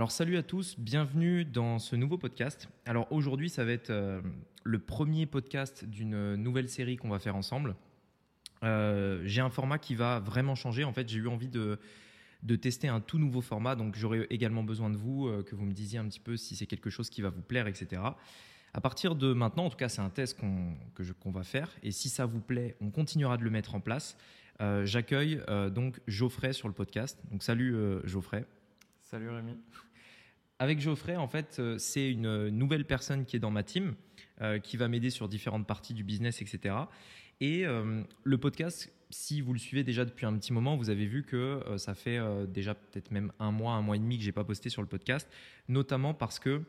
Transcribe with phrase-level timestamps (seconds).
[0.00, 2.68] Alors salut à tous, bienvenue dans ce nouveau podcast.
[2.86, 4.22] Alors aujourd'hui ça va être euh,
[4.62, 7.74] le premier podcast d'une nouvelle série qu'on va faire ensemble.
[8.62, 10.84] Euh, j'ai un format qui va vraiment changer.
[10.84, 11.80] En fait j'ai eu envie de,
[12.44, 15.64] de tester un tout nouveau format, donc j'aurai également besoin de vous, euh, que vous
[15.64, 18.00] me disiez un petit peu si c'est quelque chose qui va vous plaire, etc.
[18.74, 20.76] À partir de maintenant, en tout cas c'est un test qu'on
[21.18, 24.16] qu'on va faire, et si ça vous plaît, on continuera de le mettre en place.
[24.60, 25.40] J'accueille
[25.72, 27.20] donc Geoffrey sur le podcast.
[27.32, 28.44] Donc salut Geoffrey.
[29.00, 29.56] Salut Rémi.
[30.60, 33.94] Avec Geoffrey, en fait, euh, c'est une nouvelle personne qui est dans ma team,
[34.40, 36.74] euh, qui va m'aider sur différentes parties du business, etc.
[37.40, 41.06] Et euh, le podcast, si vous le suivez déjà depuis un petit moment, vous avez
[41.06, 42.18] vu que ça fait
[42.48, 44.88] déjà peut-être même un mois, un mois et demi que j'ai pas posté sur le
[44.88, 45.30] podcast,
[45.68, 46.60] notamment parce que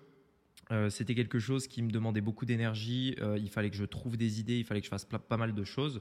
[0.89, 3.17] c'était quelque chose qui me demandait beaucoup d'énergie.
[3.35, 5.63] il fallait que je trouve des idées, il fallait que je fasse pas mal de
[5.65, 5.99] choses.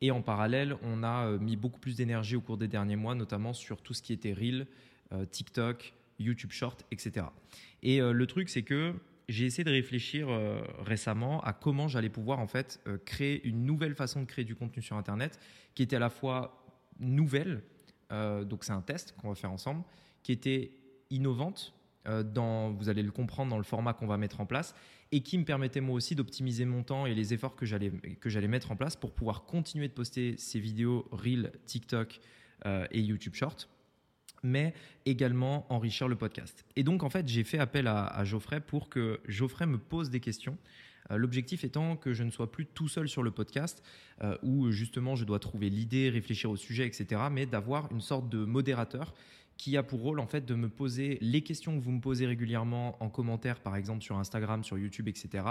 [0.00, 3.52] Et en parallèle, on a mis beaucoup plus d'énergie au cours des derniers mois, notamment
[3.52, 4.68] sur tout ce qui était Reel,
[5.32, 7.26] TikTok, YouTube Short, etc.
[7.82, 8.94] Et euh, le truc, c'est que
[9.28, 13.64] j'ai essayé de réfléchir euh, récemment à comment j'allais pouvoir en fait euh, créer une
[13.64, 15.38] nouvelle façon de créer du contenu sur Internet,
[15.74, 16.64] qui était à la fois
[16.98, 17.62] nouvelle,
[18.10, 19.84] donc c'est un test qu'on va faire ensemble,
[20.22, 20.72] qui était
[21.10, 21.74] innovante.
[22.06, 24.74] Dans, vous allez le comprendre dans le format qu'on va mettre en place
[25.12, 28.28] et qui me permettait moi aussi d'optimiser mon temps et les efforts que j'allais que
[28.28, 32.20] j'allais mettre en place pour pouvoir continuer de poster ces vidéos Reel, TikTok
[32.66, 33.68] et YouTube Short
[34.42, 34.74] mais
[35.06, 36.64] également enrichir le podcast.
[36.76, 40.20] Et donc, en fait, j'ai fait appel à, Geoffrey pour que Geoffrey me pose des
[40.20, 40.56] questions.
[41.10, 43.82] Euh, l'objectif étant que je ne sois plus tout seul sur le podcast,
[44.22, 48.28] euh, où justement je dois trouver l'idée, réfléchir au sujet, etc., mais d'avoir une sorte
[48.28, 49.14] de modérateur
[49.60, 52.24] qui a pour rôle en fait de me poser les questions que vous me posez
[52.24, 55.44] régulièrement en commentaire, par exemple sur Instagram, sur YouTube, etc.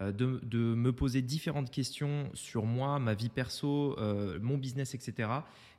[0.00, 5.28] Euh, de, me poser différentes questions sur moi, ma vie perso, euh, mon business, etc.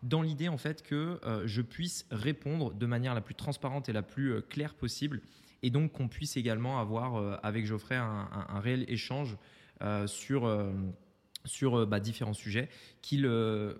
[0.04, 3.94] Dans l'idée en fait que euh, je puisse répondre de manière la plus transparente et
[3.94, 5.22] la plus claire possible,
[5.64, 9.38] et donc qu'on puisse également avoir avec Geoffrey un, un réel échange
[10.08, 10.46] sur
[11.46, 12.70] sur euh, bah, différents sujets,
[13.02, 13.30] qu'il,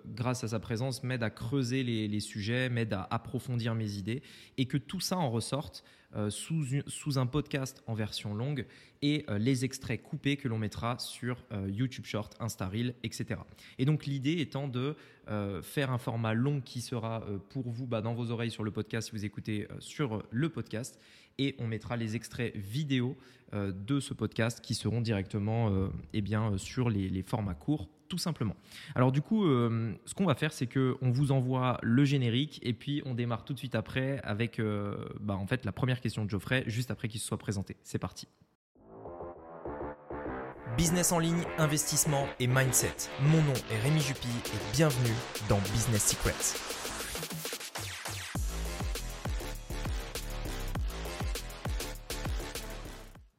[0.06, 4.22] grâce à sa présence, m'aide à creuser les, sujets, m'aide à approfondir mes idées,
[4.58, 5.84] et que tout ça en ressorte
[6.14, 8.66] euh, sous, sous, un podcast en version longue
[9.00, 13.40] et euh, les extraits coupés que l'on mettra sur YouTube Short, Insta Reel, etc.
[13.78, 14.96] Et donc l'idée étant de
[15.62, 19.08] faire un format long qui sera pour vous bah, dans vos oreilles sur le podcast
[19.08, 21.00] si vous écoutez sur le podcast,
[21.38, 23.16] et on mettra les extraits vidéo
[23.54, 28.18] euh, de ce podcast qui seront directement euh, eh bien, sur les, formats courts tout
[28.18, 28.56] simplement.
[28.94, 32.60] Alors du coup, euh, ce qu'on va faire, c'est que on vous envoie le générique
[32.62, 34.60] et puis on démarre tout de suite après avec
[35.20, 37.76] bah, en fait la première question de Geoffrey juste après qu'il se soit présenté.
[37.82, 38.28] C'est parti.
[40.76, 43.08] Business en ligne, investissement et mindset.
[43.22, 45.14] Mon nom est Rémi Jupy et bienvenue
[45.48, 47.61] dans Business Secrets.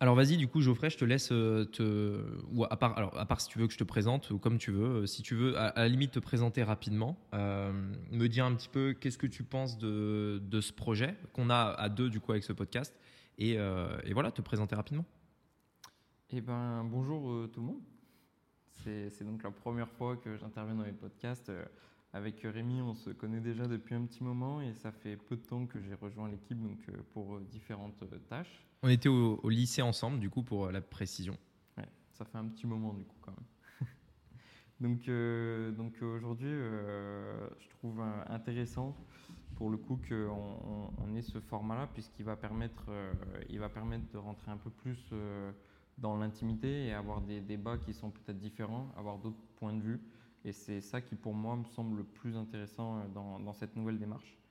[0.04, 2.26] Alors vas-y, du coup, Geoffrey, je te laisse euh, te.
[2.52, 4.58] Ou à part, alors, à part si tu veux que je te présente, ou comme
[4.58, 7.72] tu veux, euh, si tu veux, à, la limite, te présenter rapidement, euh,
[8.12, 11.56] me dire un petit peu qu'est-ce que tu penses de, de ce projet qu'on a
[11.78, 12.94] à deux, du coup, avec ce podcast,
[13.38, 15.06] et, et voilà, te présenter rapidement.
[16.32, 17.82] Eh ben, bonjour tout le monde.
[18.74, 21.50] C'est donc la première fois que j'interviens dans les podcasts.
[22.12, 25.44] Avec Rémi, on se connaît déjà depuis un petit moment et ça fait peu de
[25.44, 26.58] temps que j'ai rejoint l'équipe
[27.14, 28.66] pour différentes tâches.
[28.86, 31.38] On était au, lycée ensemble, du coup, pour la précision.
[31.78, 33.90] Ouais, ça fait un petit moment, du coup, quand même.
[34.82, 38.94] donc, euh, donc aujourd'hui, euh, je trouve intéressant,
[39.56, 43.14] pour le coup, qu'on on, ait ce format-là, puisqu'il va, permettre, euh,
[43.54, 45.00] va permettre de rentrer un peu plus
[45.98, 50.02] dans l'intimité et avoir des débats qui sont peut-être différents, avoir d'autres points de vue.
[50.44, 54.43] Et c'est ça qui, pour moi, me semble le plus intéressant dans cette nouvelle démarche.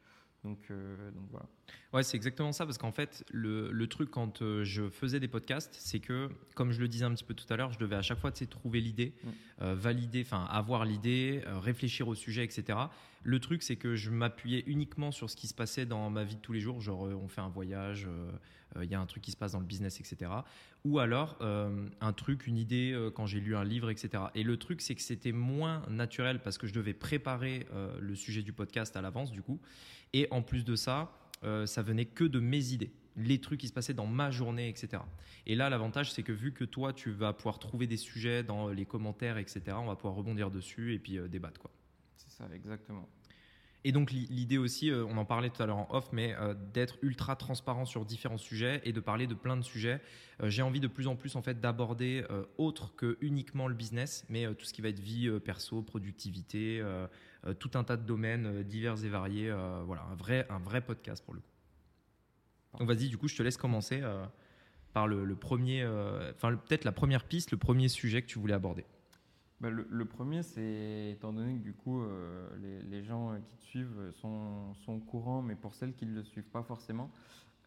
[0.44, 1.46] Donc, donc voilà.
[1.92, 5.28] Ouais, c'est exactement ça, parce qu'en fait, le, le, truc quand euh, je faisais des
[5.28, 7.96] podcasts, c'est que, comme je le disais un petit peu tout à l'heure, je devais
[7.96, 9.28] à chaque fois trouver l'idée, mm.
[9.60, 12.78] euh, valider, enfin avoir l'idée, euh, réfléchir au sujet, etc.
[13.24, 16.36] Le truc, c'est que je m'appuyais uniquement sur ce qui se passait dans ma vie
[16.36, 18.08] de tous les jours, genre on fait un voyage,
[18.80, 20.30] il y a un truc qui se passe dans le business, etc.
[20.84, 24.24] Ou alors un truc, une idée quand j'ai lu un livre, etc.
[24.34, 27.66] Et le truc, c'est que c'était moins naturel parce que je devais préparer
[28.00, 29.60] le sujet du podcast à l'avance, du coup.
[30.12, 31.12] Et en plus de ça,
[31.44, 34.68] euh, ça venait que de mes idées, les trucs qui se passaient dans ma journée,
[34.68, 35.02] etc.
[35.46, 38.68] Et là, l'avantage, c'est que vu que toi, tu vas pouvoir trouver des sujets dans
[38.68, 41.60] les commentaires, etc., on va pouvoir rebondir dessus et puis euh, débattre.
[41.60, 41.70] Quoi.
[42.16, 43.08] C'est ça, exactement.
[43.84, 46.36] Et donc l'idée aussi, euh, on en parlait tout à l'heure en off, mais
[46.72, 50.00] d'être ultra transparent sur différents sujets et de parler de plein de sujets.
[50.44, 52.24] J'ai envie de plus en plus en fait d'aborder
[52.58, 56.82] autre que uniquement le business, mais tout ce qui va être vie perso, productivité,
[57.58, 59.54] tout un tas de domaines divers et variés.
[59.86, 61.52] voilà, un vrai, un vrai podcast pour le coup.
[62.78, 64.24] Donc vas-y, du coup, je te laisse commencer euh,
[64.92, 68.38] par le, le premier, euh, enfin peut-être la première piste, le premier sujet que tu
[68.38, 68.84] voulais aborder.
[69.62, 73.38] Bah, le, le premier, c'est étant donné que du coup, euh, les, les gens euh,
[73.38, 76.64] qui te suivent sont, sont au courant, mais pour celles qui ne le suivent pas
[76.64, 77.12] forcément,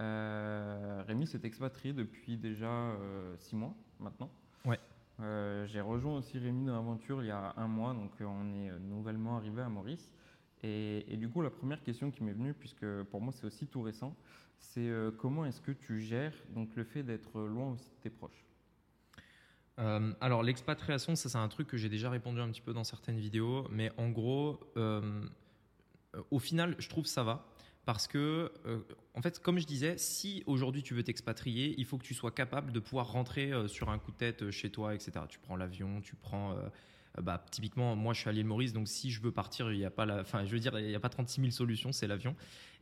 [0.01, 2.97] euh, Rémi s'est expatrié depuis déjà
[3.38, 4.30] six mois maintenant.
[4.65, 4.77] Ouais.
[5.68, 9.38] J'ai rejoint aussi Rémi dans l'aventure il y a un mois, donc on est nouvellement
[9.38, 10.12] arrivé à Maurice.
[10.63, 13.68] Et, et du coup, la première question qui m'est venue, puisque pour moi c'est aussi
[13.68, 14.13] tout récent,
[14.57, 18.09] c'est euh, comment est-ce que tu gères donc, le fait d'être loin aussi de tes
[18.09, 18.45] proches?
[19.80, 22.83] Euh, alors l'expatriation, ça c'est un truc que j'ai déjà répondu un petit peu dans
[22.83, 25.22] certaines vidéos, mais en gros, euh,
[26.31, 27.45] au final, je trouve ça va.
[27.86, 28.80] Parce que, euh,
[29.13, 32.31] en fait, comme je disais, si aujourd'hui tu veux t'expatrier, il faut que tu sois
[32.31, 35.12] capable de pouvoir rentrer sur un coup de tête chez toi, etc.
[35.30, 36.56] Tu prends l'avion, tu prends.
[37.18, 39.78] Euh, bah, typiquement, moi je suis à l'île Maurice, donc si je veux partir, il
[39.78, 41.92] n'y a pas la, enfin, je veux dire, il n'y a pas 36 000 solutions,
[41.92, 42.36] c'est l'avion.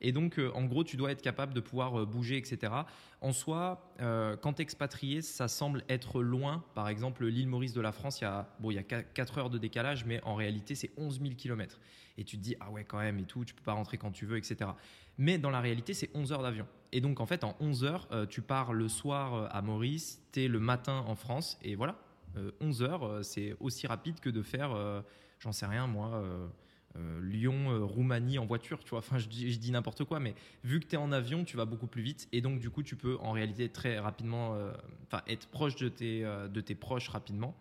[0.04, 2.74] Et donc, euh, en gros, tu dois être capable de pouvoir euh, bouger, etc.
[3.22, 6.64] En soi, euh, quand expatrié, ça semble être loin.
[6.76, 9.38] Par exemple, l'île Maurice de la France, il y a, bon, il y a 4
[9.38, 11.80] heures de décalage, mais en réalité, c'est 11 000 km.
[12.18, 14.12] Et tu te dis, ah ouais, quand même, et tout, tu peux pas rentrer quand
[14.12, 14.72] tu veux, etc.
[15.18, 16.68] Mais dans la réalité, c'est 11 heures d'avion.
[16.92, 20.48] Et donc, en fait, en 11 heures, tu pars le soir à Maurice, tu es
[20.48, 21.98] le matin en France, et voilà.
[22.38, 25.02] Euh, 11 heures, euh, c'est aussi rapide que de faire, euh,
[25.40, 26.10] j'en sais rien, moi.
[26.16, 26.48] euh,
[26.96, 29.00] euh, Lyon, euh, Roumanie en voiture, tu vois.
[29.00, 31.88] Enfin, je dis, n'importe quoi, mais vu que tu es en avion, tu vas beaucoup
[31.88, 34.72] plus vite et donc du coup, tu peux en réalité très rapidement, euh,
[35.08, 37.56] enfin, être proche de tes, euh, de tes proches rapidement.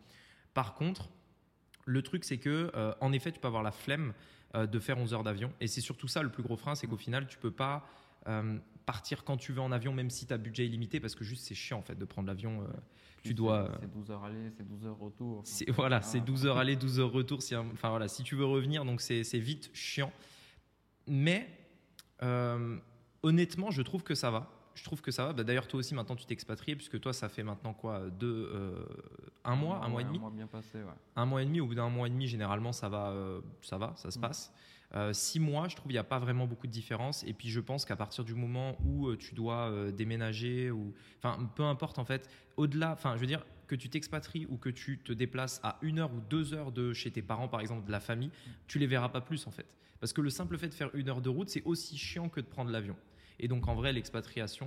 [0.55, 1.09] Par contre,
[1.87, 4.13] le truc, c'est que, euh, en effet, tu peux avoir la flemme
[4.55, 6.87] euh, de faire 11 heures d'avion et c'est surtout ça le plus gros frein, c'est
[6.87, 7.87] qu'au final, tu peux pas
[8.29, 11.25] euh, partir quand tu veux en avion, même si tu as budget illimité, parce que
[11.25, 12.63] juste c'est chiant en fait de prendre l'avion.
[12.63, 12.67] euh,
[13.23, 15.39] Tu dois, c'est- euh, C'est 12 heures aller, c'est 12 heures retour.
[15.39, 17.41] enfin, c'est voilà, ah, c'est 12 heures aller, 12 heures retour.
[17.43, 20.13] Si, enfin voilà, si tu veux revenir, donc c'est c'est vite chiant.
[21.07, 21.49] Mais
[22.23, 22.77] euh,
[23.23, 24.51] honnêtement, je trouve que ça va.
[24.75, 25.33] Je trouve que ça va.
[25.35, 28.51] Bah, D'ailleurs, toi aussi, maintenant, tu t'es expatrié, puisque toi, ça fait maintenant quoi deux,
[28.55, 28.87] euh,
[29.45, 30.91] Un mois, un mois et demi Un mois bien passé, ouais.
[31.17, 33.77] un mois et demi, au bout d'un mois et demi, généralement, ça va, euh, ça
[33.77, 34.23] va, ça se Mm.
[34.23, 34.53] passe.
[34.94, 37.25] Euh, six mois, je trouve, il n'y a pas vraiment beaucoup de différence.
[37.25, 40.93] Et puis, je pense qu'à partir du moment où euh, tu dois euh, déménager ou,
[41.19, 44.69] enfin, peu importe en fait, au-delà, enfin, je veux dire que tu t'expatries ou que
[44.69, 47.87] tu te déplaces à une heure ou deux heures de chez tes parents, par exemple,
[47.87, 48.31] de la famille,
[48.67, 49.67] tu les verras pas plus en fait.
[49.99, 52.41] Parce que le simple fait de faire une heure de route, c'est aussi chiant que
[52.41, 52.97] de prendre l'avion.
[53.38, 54.67] Et donc, en vrai, l'expatriation,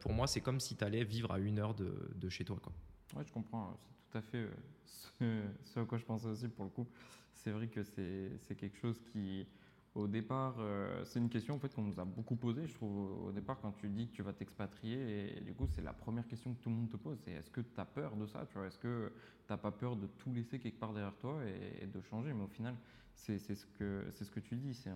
[0.00, 2.56] pour moi, c'est comme si tu allais vivre à une heure de, chez toi.
[2.62, 2.72] Quoi.
[3.16, 3.76] Ouais, je comprends.
[3.90, 4.48] C'est tout à fait
[4.84, 6.86] ce, ce à quoi je pensais aussi pour le coup.
[7.32, 9.46] C'est vrai que c'est quelque chose qui,
[9.94, 12.66] au départ, euh, c'est une question en fait qu'on nous a beaucoup posée.
[12.66, 15.82] Je trouve au départ quand tu dis que tu vas t'expatrier et, du coup c'est
[15.82, 17.18] la première question que tout le monde te pose.
[17.24, 19.12] C'est est-ce que tu as peur de ça Est-ce que
[19.46, 22.32] tu n'as pas peur de tout laisser quelque part derrière toi et, et de changer?
[22.32, 22.76] Mais au final,
[23.14, 24.74] c'est ce que ce que tu dis.
[24.74, 24.90] C'est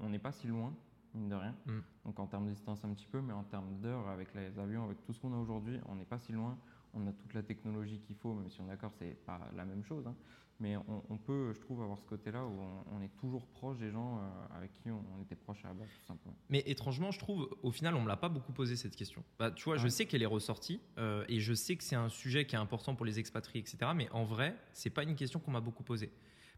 [0.00, 0.74] on n'est pas si loin
[1.14, 1.54] mine de rien.
[1.66, 1.78] Mm.
[2.04, 4.84] Donc en termes de distance un petit peu, mais en termes d'heures avec les avions,
[4.84, 6.58] avec tout ce qu'on a aujourd'hui, on n'est pas si loin.
[6.94, 9.64] On a toute la technologie qu'il faut, même si on est d'accord, c'est pas la
[9.64, 10.06] même chose.
[10.06, 10.14] hein.
[10.60, 13.78] Mais on, on peut, je trouve, avoir ce côté-là où on, on est toujours proche
[13.78, 16.36] des gens euh, avec qui on, on était proche à la base, tout simplement.
[16.50, 19.24] Mais étrangement, je trouve, au final, on me l'a pas beaucoup posé cette question.
[19.40, 22.08] Bah, tu vois, je sais qu'elle est ressortie euh, et je sais que c'est un
[22.10, 23.90] sujet qui est important pour les expatriés, etc.
[23.96, 26.12] Mais en vrai, c'est pas une question qu'on m'a beaucoup posée.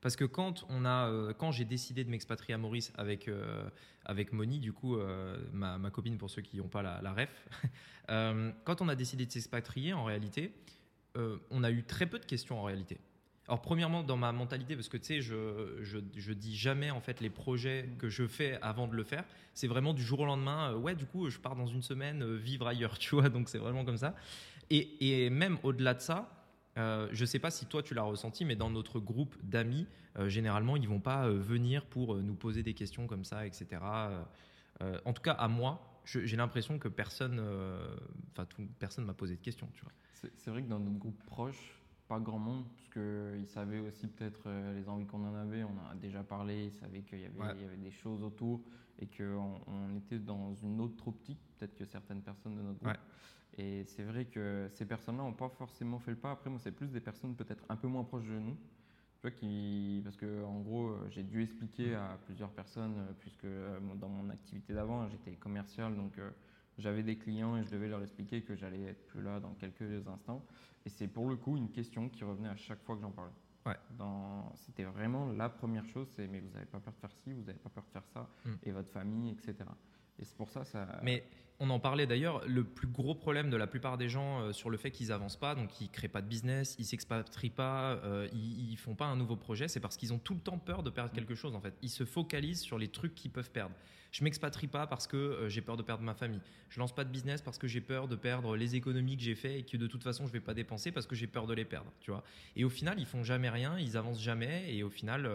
[0.04, 3.66] Parce que quand euh, quand j'ai décidé de m'expatrier à Maurice avec euh,
[4.04, 7.48] avec Moni, du coup, euh, ma, ma copine pour ceux qui n'ont pas la, ref,
[8.64, 10.52] quand on a décidé de s'expatrier, en réalité,
[11.16, 12.99] on a eu très peu de questions en réalité.
[13.49, 17.00] Alors premièrement dans ma mentalité parce que tu sais je, je, je dis jamais en
[17.00, 20.25] fait les projets que je fais avant de le faire c'est vraiment du jour au
[20.25, 23.58] lendemain ouais du coup je pars dans une semaine vivre ailleurs tu vois donc c'est
[23.58, 24.14] vraiment comme ça
[24.70, 26.43] et, et même au-delà de ça
[26.76, 30.28] euh, je sais pas si toi tu l'as ressenti mais dans notre groupe d'amis euh,
[30.28, 33.81] généralement ils vont pas euh, venir pour nous poser des questions comme ça etc
[35.04, 37.40] en tout cas à moi j'ai l'impression que personne
[38.33, 38.47] enfin
[38.78, 39.93] personne m'a posé de questions tu vois
[40.37, 44.49] C'est vrai que dans notre groupe proche, pas grand monde, parce qu'ils savaient aussi peut-être
[44.75, 45.64] les envies qu'on en avait.
[45.64, 47.54] On en a déjà parlé, ils savaient qu'il y, avait- Ouais.
[47.57, 48.61] il y avait des choses autour
[48.99, 52.88] et qu'on on était dans une autre optique, peut-être que certaines personnes de notre groupe.
[52.93, 52.99] Ouais.
[53.58, 56.32] Et c'est vrai que ces personnes-là n'ont pas forcément fait le pas.
[56.32, 58.56] Après, moi, c'est plus des personnes peut-être un peu moins proches de nous.
[59.20, 63.12] Tu vois, qui, parce que en gros, euh, j'ai dû expliquer à plusieurs personnes, euh,
[63.20, 66.30] puisque euh, dans mon activité d'avant, j'étais commercial, donc euh,
[66.78, 70.06] j'avais des clients et je devais leur expliquer que j'allais être plus là dans quelques
[70.08, 70.44] instants.
[70.84, 73.32] Et c'est pour le coup une question qui revenait à chaque fois que j'en parlais.
[73.64, 73.76] Ouais.
[73.96, 77.32] Dans- C'était vraiment la première chose, c'est mais vous n'avez pas peur de faire ci,
[77.32, 78.50] vous n'avez pas peur de faire ça, Mm.
[78.64, 79.54] et votre famille, etc.
[80.18, 81.00] Et c'est pour ça, ça.
[81.02, 81.25] Mais
[81.61, 84.70] on en parlait d'ailleurs, le plus gros problème de la plupart des gens euh, sur
[84.70, 88.28] le fait qu'ils avancent pas, donc ils créent pas de business, ils s'expatrient pas, euh,
[88.32, 90.82] ils, ils font pas un nouveau projet, c'est parce qu'ils ont tout le temps peur
[90.82, 91.75] de perdre quelque chose en fait.
[91.82, 93.75] Ils se focalisent sur les trucs qu'ils peuvent perdre.
[94.11, 96.40] Je m'expatrie pas parce que euh, j'ai peur de perdre ma famille.
[96.70, 99.37] Je lance pas de business parce que j'ai peur de perdre les économies que j'ai
[99.37, 101.54] fait et que de toute façon je vais pas dépenser parce que j'ai peur de
[101.54, 102.25] les perdre, tu vois.
[102.56, 105.28] Et au final, ils font jamais rien, ils avancent jamais et au final,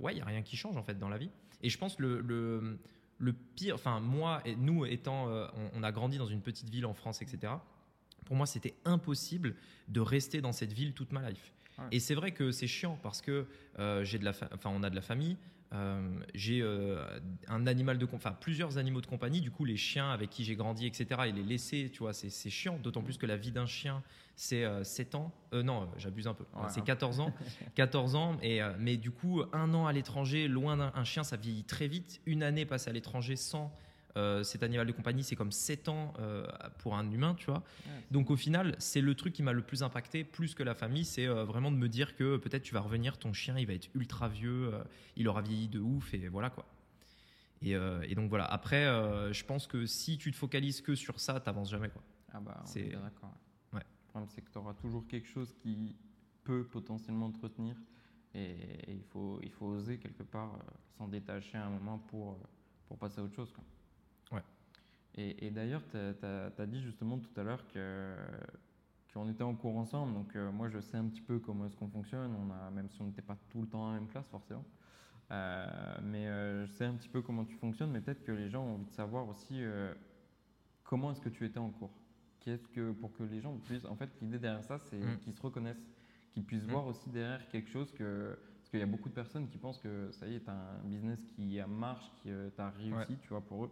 [0.00, 1.30] ouais, il y a rien qui change en fait dans la vie.
[1.62, 2.78] Et je pense le, le
[3.18, 6.70] le pire, enfin moi et nous étant, euh, on, on a grandi dans une petite
[6.70, 7.52] ville en France, etc.
[8.24, 9.54] Pour moi, c'était impossible
[9.88, 11.52] de rester dans cette ville toute ma life.
[11.78, 11.84] Ouais.
[11.92, 13.46] Et c'est vrai que c'est chiant parce que
[13.78, 15.36] euh, j'ai de la, enfin on a de la famille.
[15.74, 16.00] Euh,
[16.34, 17.04] j'ai euh,
[17.46, 19.40] un animal de, enfin plusieurs animaux de compagnie.
[19.40, 21.22] Du coup, les chiens avec qui j'ai grandi, etc.
[21.26, 22.78] Et les laisser, tu vois, c'est c'est chiant.
[22.82, 24.02] D'autant plus que la vie d'un chien,
[24.34, 25.32] c'est euh, 7 ans.
[25.52, 26.44] Euh, non, j'abuse un peu.
[26.54, 27.32] Ouais, c'est un 14 ans.
[27.74, 28.36] 14 ans.
[28.42, 31.86] Et, mais du coup, un an à l'étranger, loin d'un un chien, ça vieillit très
[31.86, 32.20] vite.
[32.24, 33.72] Une année passée à l'étranger sans
[34.16, 36.46] euh, cet animal de compagnie, c'est comme 7 ans euh,
[36.78, 37.62] pour un humain, tu vois.
[37.86, 40.74] Ouais, Donc au final, c'est le truc qui m'a le plus impacté, plus que la
[40.74, 43.66] famille, c'est euh, vraiment de me dire que peut-être tu vas revenir, ton chien, il
[43.66, 44.72] va être ultra vieux,
[45.16, 46.64] il aura vieilli de ouf, et voilà quoi.
[47.62, 48.44] Et, et donc voilà.
[48.44, 48.84] Après,
[49.32, 52.02] je pense que si tu te focalises que sur ça, t'avances jamais quoi.
[52.32, 53.34] Ah bah, on C'est- d'accord.
[53.72, 53.80] Ouais.
[53.80, 55.96] Le problème, c'est que tu auras toujours quelque chose qui
[56.44, 57.74] peut potentiellement te retenir.
[58.34, 58.40] Et,
[58.86, 60.58] et il, faut, il faut oser quelque part
[60.96, 62.38] s'en détacher à un moment pour,
[62.86, 63.50] pour passer à autre chose.
[63.52, 63.64] Quoi.
[65.14, 68.14] Et, et d'ailleurs, tu as, dit justement tout à l'heure que
[69.14, 70.12] qu'on était en cours ensemble.
[70.14, 72.30] Donc euh, moi, je sais un petit peu comment est-ce qu'on fonctionne.
[72.34, 74.64] On a, même si on n'était pas tout le temps dans la même classe, forcément.
[75.30, 75.66] Euh,
[76.02, 77.90] mais euh, je sais un petit peu comment tu fonctionnes.
[77.90, 79.62] Mais peut-être que les gens ont envie de savoir aussi
[80.84, 81.90] comment est-ce que tu étais en cours?
[82.40, 85.18] Qu'est-ce que pour que les gens puissent, en fait, l'idée derrière ça, c'est Mm.
[85.18, 85.86] qu'ils se reconnaissent,
[86.32, 86.70] qu'ils puissent Mm.
[86.70, 88.38] voir aussi derrière quelque chose que
[88.68, 90.52] parce qu'il y a beaucoup de personnes qui pensent que ça y est, tu as
[90.52, 93.70] un business qui marche, qui euh, t'a réussi, tu vois, pour eux,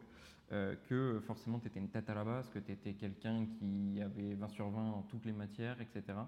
[0.53, 4.01] euh, que forcément tu étais une tête à la base, que tu étais quelqu'un qui
[4.01, 6.19] avait 20 sur 20 en toutes les matières, etc.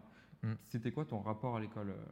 [0.42, 0.52] Mm.
[0.64, 2.04] C'était quoi ton rapport à l'école euh,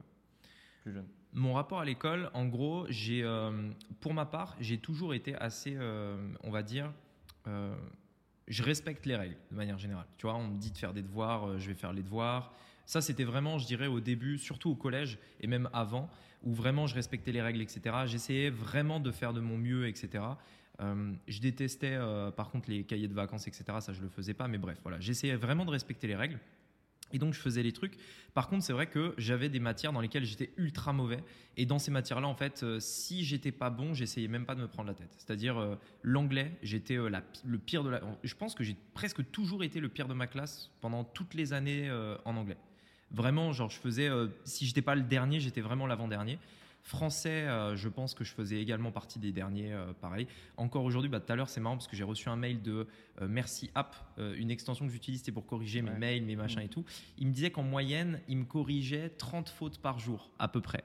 [0.82, 1.06] plus jeune?
[1.34, 3.70] Mon rapport à l'école, en gros, j'ai, euh,
[4.00, 6.90] pour ma part, j'ai toujours été assez, euh, on va dire,
[7.48, 7.76] euh,
[8.48, 10.06] je respecte les règles de manière générale.
[10.16, 12.54] Tu vois, on me dit de faire des devoirs, euh, je vais faire les devoirs.
[12.86, 16.08] Ça, c'était vraiment, je dirais, au début, surtout au collège et même avant,
[16.46, 17.80] où vraiment je respectais les règles, etc.
[18.06, 20.22] J'essayais vraiment de faire de mon mieux, etc.
[20.80, 23.64] Euh, je détestais, euh, par contre, les cahiers de vacances, etc.
[23.80, 25.00] Ça, je le faisais pas, mais bref, voilà.
[25.00, 26.38] J'essayais vraiment de respecter les règles.
[27.12, 27.96] Et donc, je faisais les trucs.
[28.34, 31.22] Par contre, c'est vrai que j'avais des matières dans lesquelles j'étais ultra mauvais.
[31.56, 34.60] Et dans ces matières-là, en fait, euh, si j'étais pas bon, j'essayais même pas de
[34.60, 35.14] me prendre la tête.
[35.16, 38.00] C'est-à-dire, l'anglais, j'étais le pire de la.
[38.22, 41.52] Je pense que j'ai presque toujours été le pire de ma classe pendant toutes les
[41.52, 41.90] années
[42.24, 42.56] en anglais.
[43.10, 44.08] Vraiment, genre, je faisais.
[44.08, 46.38] euh, si j'étais pas le dernier, j'étais vraiment l'avant-dernier.
[46.82, 50.28] Français, euh, je pense que je faisais également partie des derniers, euh, pareil.
[50.56, 52.86] Encore aujourd'hui, bah, tout à l'heure, c'est marrant parce que j'ai reçu un mail de
[53.20, 55.98] euh, Merci App, euh, une extension que j'utilise, c'était pour corriger mes Ouais.
[55.98, 56.84] mails, mes machins et tout.
[57.18, 60.84] Il me disait qu'en moyenne, il me corrigeait 30 fautes par jour, à peu près.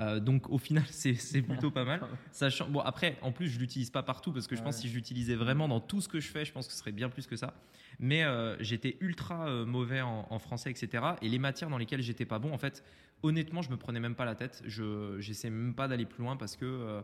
[0.00, 2.00] Euh, donc au final, c'est plutôt pas mal.
[2.32, 4.88] Sachant, bon, après, en plus, je l'utilise pas partout parce que je pense que si
[4.88, 7.08] je l'utilisais vraiment dans tout ce que je fais, je pense que ce serait bien
[7.08, 7.54] plus que ça.
[7.98, 11.04] Mais euh, j'étais ultra euh, mauvais en, en français, etc.
[11.22, 12.82] Et les matières dans lesquelles j'étais pas bon, en fait,
[13.22, 14.62] honnêtement, je me prenais même pas la tête.
[14.64, 17.02] Je j'essaie même pas d'aller plus loin parce que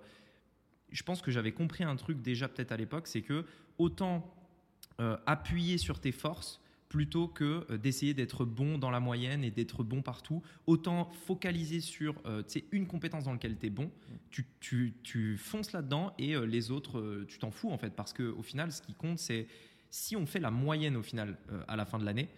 [0.90, 3.44] je pense que j'avais compris un truc déjà peut-être à l'époque, c'est que
[3.76, 4.32] autant
[5.26, 9.82] appuyer sur tes forces plutôt que euh, d'essayer d'être bon dans la moyenne et d'être
[9.82, 13.90] bon partout, autant focaliser sur euh, une compétence dans laquelle tu es bon,
[14.30, 17.90] tu, tu, tu fonces là-dedans et euh, les autres, euh, tu t'en fous en fait,
[17.90, 19.46] parce qu'au final, ce qui compte, c'est
[19.90, 21.38] si on fait la moyenne au final
[21.68, 22.28] à la fin de l'année,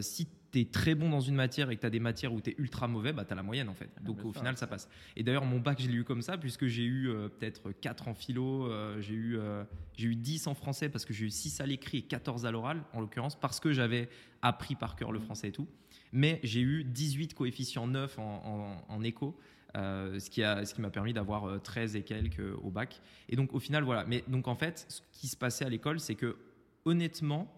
[0.00, 2.40] si tu es très bon dans une matière et que tu as des matières où
[2.40, 3.90] tu es ultra mauvais, bah, tu as la moyenne en fait.
[3.96, 4.88] Ah, Donc au final, ça passe.
[5.16, 8.08] Et d'ailleurs, mon bac, je l'ai eu comme ça, puisque j'ai eu euh, peut-être 4
[8.08, 9.64] en philo, euh, j'ai eu, euh,
[9.96, 12.50] j'ai eu 10 en français parce que j'ai eu 6 à l'écrit et 14 à
[12.50, 14.08] l'oral, en l'occurrence, parce que j'avais
[14.42, 15.66] appris par cœur le français et tout.
[16.12, 19.02] Mais j'ai eu 18 coefficients 9 en, en,
[19.76, 23.00] euh, ce qui a- ce qui m'a permis d'avoir euh, 13 et quelques au bac.
[23.28, 24.04] Et donc au final, voilà.
[24.06, 26.36] Mais donc en fait, ce qui se passait à l'école, c'est que
[26.84, 27.52] honnêtement,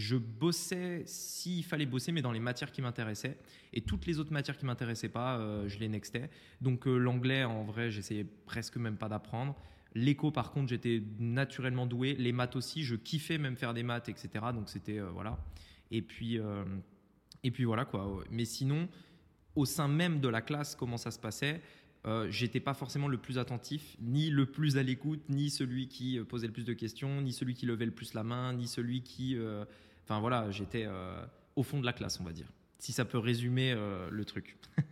[0.00, 3.36] je bossais s'il fallait bosser, mais dans les matières qui m'intéressaient.
[3.72, 6.30] Et toutes les autres matières qui m'intéressaient pas, euh, je les nextais.
[6.60, 9.54] Donc euh, l'anglais, en vrai, j'essayais presque même pas d'apprendre.
[9.94, 12.14] L'éco, par contre, j'étais naturellement doué.
[12.14, 14.28] Les maths aussi, je kiffais même faire des maths, etc.
[14.54, 15.38] Donc c'était euh, voilà.
[15.90, 16.38] Et puis
[17.42, 18.22] et puis voilà quoi.
[18.30, 18.88] Mais sinon,
[19.56, 21.60] au sein même de la classe, comment ça se passait
[22.28, 26.46] J'étais pas forcément le plus attentif, ni le plus à l'écoute, ni celui qui posait
[26.46, 29.36] le plus de questions, ni celui qui levait le plus la main, ni celui qui.
[30.10, 31.24] Enfin voilà, j'étais euh,
[31.54, 32.52] au fond de la classe, on va dire.
[32.80, 34.58] Si ça peut résumer euh, le truc.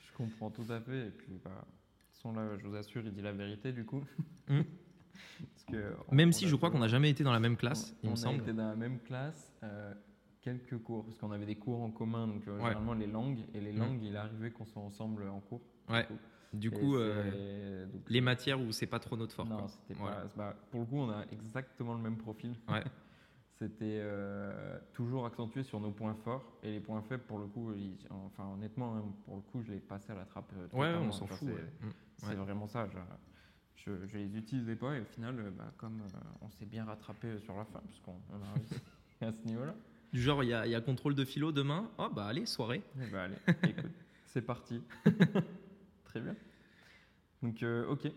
[0.00, 1.08] Je comprends tout à fait.
[1.08, 1.66] Et puis, bah,
[2.14, 4.02] façon, là, je vous assure, il dit la vérité du coup.
[4.48, 7.58] Parce que Même on- si on je crois qu'on n'a jamais été dans la même
[7.58, 8.40] classe, on, il me on semble.
[8.40, 9.92] a été dans la même classe, euh,
[10.40, 12.54] quelques cours, parce qu'on avait des cours en commun, donc Ouais.
[12.56, 13.78] généralement les langues, et les Mhm.
[13.78, 15.60] langues, il est arrivé qu'on soit ensemble en cours.
[15.90, 16.08] Ouais.
[16.54, 19.44] Du coup, euh, donc, les matières où c'est pas trop notre fort.
[19.46, 19.68] Non, quoi.
[19.90, 20.24] Voilà.
[20.36, 22.54] bah, pour le coup, on a exactement le même profil.
[22.68, 22.82] Ouais.
[23.58, 27.72] c'était euh, toujours accentué sur nos points forts et les points faibles, pour le coup,
[27.74, 30.52] ils- enfin honnêtement, hein, pour le coup, je l'ai passé à la trappe.
[30.56, 31.48] euh, Ouais, on s'en Enfin, fout.
[31.48, 31.72] c'est- ouais.
[31.82, 32.28] Mm.
[32.28, 32.34] Ouais.
[32.36, 32.86] vraiment ça.
[32.86, 32.98] Je,
[33.76, 36.84] je, je les utilisais pas et au final, euh, bah, comme euh, on s'est bien
[36.84, 38.74] rattrapé sur la fin, puisqu'on on a réussi
[39.22, 39.74] à ce niveau-là.
[40.12, 41.90] Du genre, il y, y a contrôle de philo demain.
[41.98, 42.82] Oh, bah allez, soirée.
[43.00, 43.36] Eh ben, allez,
[43.70, 43.90] écoute,
[44.24, 44.82] c'est parti.
[46.04, 46.34] Très bien.
[47.42, 48.10] Donc, ok.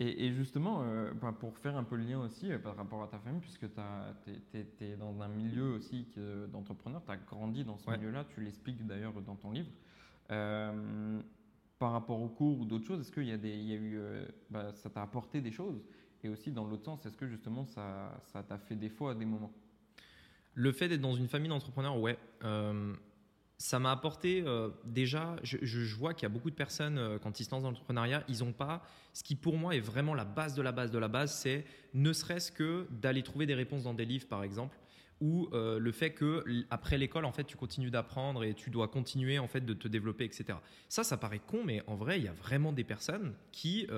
[0.00, 3.02] Et, et justement, euh, bah, pour faire un peu le lien aussi euh, par rapport
[3.02, 6.06] à ta famille, puisque tu es, dans un milieu aussi
[6.52, 7.96] d'entrepreneur, tu as grandi dans ce Ouais.
[7.98, 9.70] milieu-là, tu l'expliques d'ailleurs dans ton livre.
[10.30, 11.20] Euh,
[11.80, 13.76] par rapport au cours ou d'autres choses, est-ce qu'il y a des, il y a
[13.76, 14.00] eu,
[14.50, 15.82] bah, ça t'a apporté des choses?
[16.22, 19.24] Et aussi, dans l'autre sens, est-ce que justement ça ça t'a fait défaut à des
[19.24, 19.52] moments?
[20.54, 22.18] Le fait d'être dans une famille d'entrepreneurs, ouais.
[23.58, 27.40] Ça m'a apporté euh, déjà, je, vois qu'il y a beaucoup de personnes, euh, quand
[27.40, 30.24] ils se lancent dans l'entrepreneuriat, ils n'ont pas, ce qui pour moi est vraiment la
[30.24, 33.82] base de la base de la base, c'est ne serait-ce que d'aller trouver des réponses
[33.82, 34.78] dans des livres, par exemple,
[35.20, 38.86] ou euh, le fait que après l'école, en fait, tu continues d'apprendre et tu dois
[38.86, 40.56] continuer en fait de te développer, etc.
[40.88, 43.88] Ça, ça paraît con, mais en vrai, il y a vraiment des personnes qui,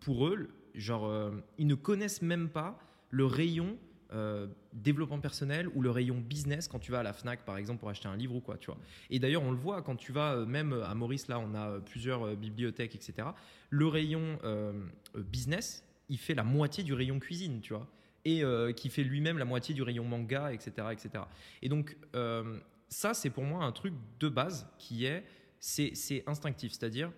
[0.00, 2.76] pour eux, genre, ils ne connaissent même pas
[3.10, 3.78] le rayon
[4.12, 7.80] euh, développement personnel ou le rayon business quand tu vas à la Fnac par exemple
[7.80, 8.78] pour acheter un livre ou quoi tu vois.
[9.10, 11.68] Et d'ailleurs on le voit quand tu vas euh, même à Maurice là on a
[11.68, 13.28] euh, plusieurs euh, bibliothèques etc
[13.70, 14.72] le rayon euh,
[15.16, 17.88] euh, business il fait la moitié du rayon cuisine tu vois.
[18.24, 21.24] Et euh, qui fait lui-même la moitié du rayon manga etc etc
[21.60, 22.58] et donc euh,
[22.88, 25.24] ça c'est pour moi un truc de base qui est
[25.60, 27.10] c'est instinctif c'est à dire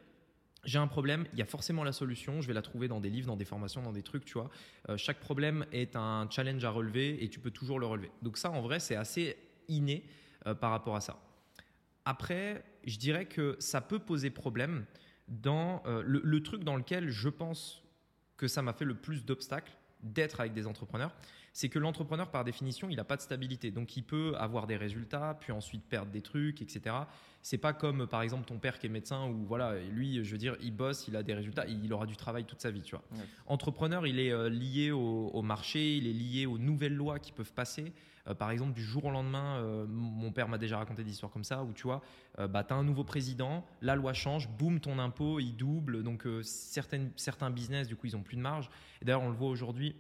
[0.67, 3.09] j'ai un problème, il y a forcément la solution, je vais la trouver dans des
[3.09, 4.51] livres, dans des formations, dans des trucs, tu vois.
[4.89, 8.11] Euh, chaque problème est un challenge à relever et tu peux toujours le relever.
[8.21, 9.37] Donc ça, en vrai, c'est assez
[9.69, 10.05] inné
[10.47, 11.19] euh, par rapport à ça.
[12.05, 14.85] Après, je dirais que ça peut poser problème
[15.29, 17.83] dans euh, le, le truc dans lequel je pense
[18.37, 21.15] que ça m'a fait le plus d'obstacles d'être avec des entrepreneurs,
[21.57, 23.71] c'est que l'entrepreneur, par définition, il n'a pas de stabilité.
[23.71, 26.95] Donc, il peut avoir des résultats, puis ensuite perdre des trucs, etc.
[27.41, 30.37] C'est pas comme, par exemple, ton père qui est médecin, où voilà, lui, je veux
[30.37, 32.95] dire, il bosse, il a des résultats, il aura du travail toute sa vie, tu
[32.95, 33.03] vois.
[33.13, 33.25] Ouais.
[33.47, 37.33] Entrepreneur, il est euh, lié au, au marché, il est lié aux nouvelles lois qui
[37.33, 37.95] peuvent passer.
[38.29, 41.33] Euh, par exemple, du jour au lendemain, euh, mon père m'a déjà raconté des histoires
[41.33, 42.03] comme ça, où tu vois,
[42.37, 46.03] bah, tu as un nouveau président, la loi change, boum, ton impôt, il double.
[46.03, 48.69] Donc, certaines, certains business, du coup, ils ont plus de marge.
[49.01, 49.97] Et d'ailleurs, on le voit aujourd'hui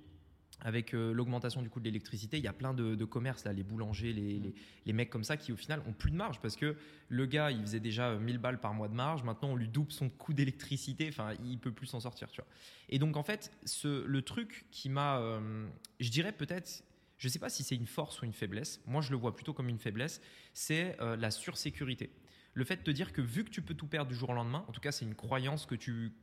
[0.60, 3.52] avec euh, l'augmentation du coût de l'électricité, il y a plein de, de commerces, là,
[3.52, 6.40] les boulangers, les, les, les mecs comme ça, qui au final ont plus de marge
[6.40, 6.76] parce que
[7.08, 9.68] le gars, il faisait déjà euh, 1000 balles par mois de marge, maintenant on lui
[9.68, 12.48] double son coût d'électricité, enfin, il peut plus s'en sortir, tu vois.
[12.88, 15.66] Et donc, en fait, ce, le truc qui m'a, euh,
[16.00, 16.82] je dirais peut-être,
[17.18, 19.52] je sais pas si c'est une force ou une faiblesse, moi je le vois plutôt
[19.52, 20.20] comme une faiblesse,
[20.52, 22.10] c'est euh, la sursécurité
[22.56, 24.32] le fait de te dire que vu que tu peux tout perdre du jour au
[24.32, 25.74] lendemain, en tout cas c'est une croyance que,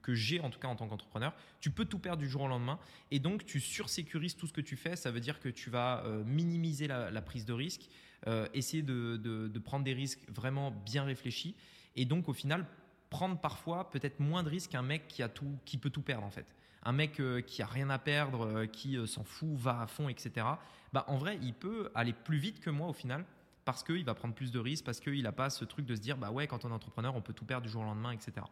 [0.02, 2.48] que j'ai en tout cas en tant qu'entrepreneur, tu peux tout perdre du jour au
[2.48, 2.80] lendemain
[3.12, 6.04] et donc tu sursécurises tout ce que tu fais, ça veut dire que tu vas
[6.06, 7.88] euh, minimiser la, prise de risque,
[8.26, 11.56] euh, essayer de, de, prendre des risques vraiment bien réfléchis
[11.96, 12.66] et donc au final
[13.12, 16.26] prendre parfois peut-être moins de risques qu'un mec qui, a tout, qui peut tout perdre
[16.26, 16.48] en fait.
[16.82, 20.48] Un mec euh, qui a rien à perdre, qui s'en fout, va à fond, etc.
[20.94, 23.24] Bah, en vrai, il peut aller plus vite que moi au final
[23.66, 26.02] parce qu'il va prendre plus de risques, parce qu'il n'a pas ce truc de se
[26.02, 28.12] dire, bah ouais, quand on est entrepreneur, on peut tout perdre du jour au lendemain,
[28.12, 28.46] etc.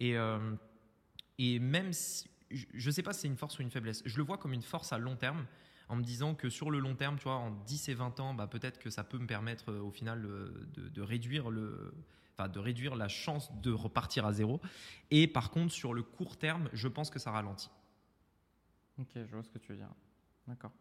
[0.00, 0.54] Et, euh,
[1.38, 4.16] et même si, je ne sais pas si c'est une force ou une faiblesse, je
[4.16, 5.44] le vois comme une force à long terme,
[5.88, 8.34] en me disant que sur le long terme, tu vois, en 10 et 20 ans,
[8.34, 10.22] bah, peut-être que ça peut me permettre au final
[10.74, 11.94] de, de, réduire le,
[12.34, 14.60] enfin, de réduire la chance de repartir à zéro.
[15.10, 17.70] Et par contre, sur le court terme, je pense que ça ralentit.
[18.98, 19.88] Ok, je vois ce que tu veux dire.
[20.46, 20.72] D'accord.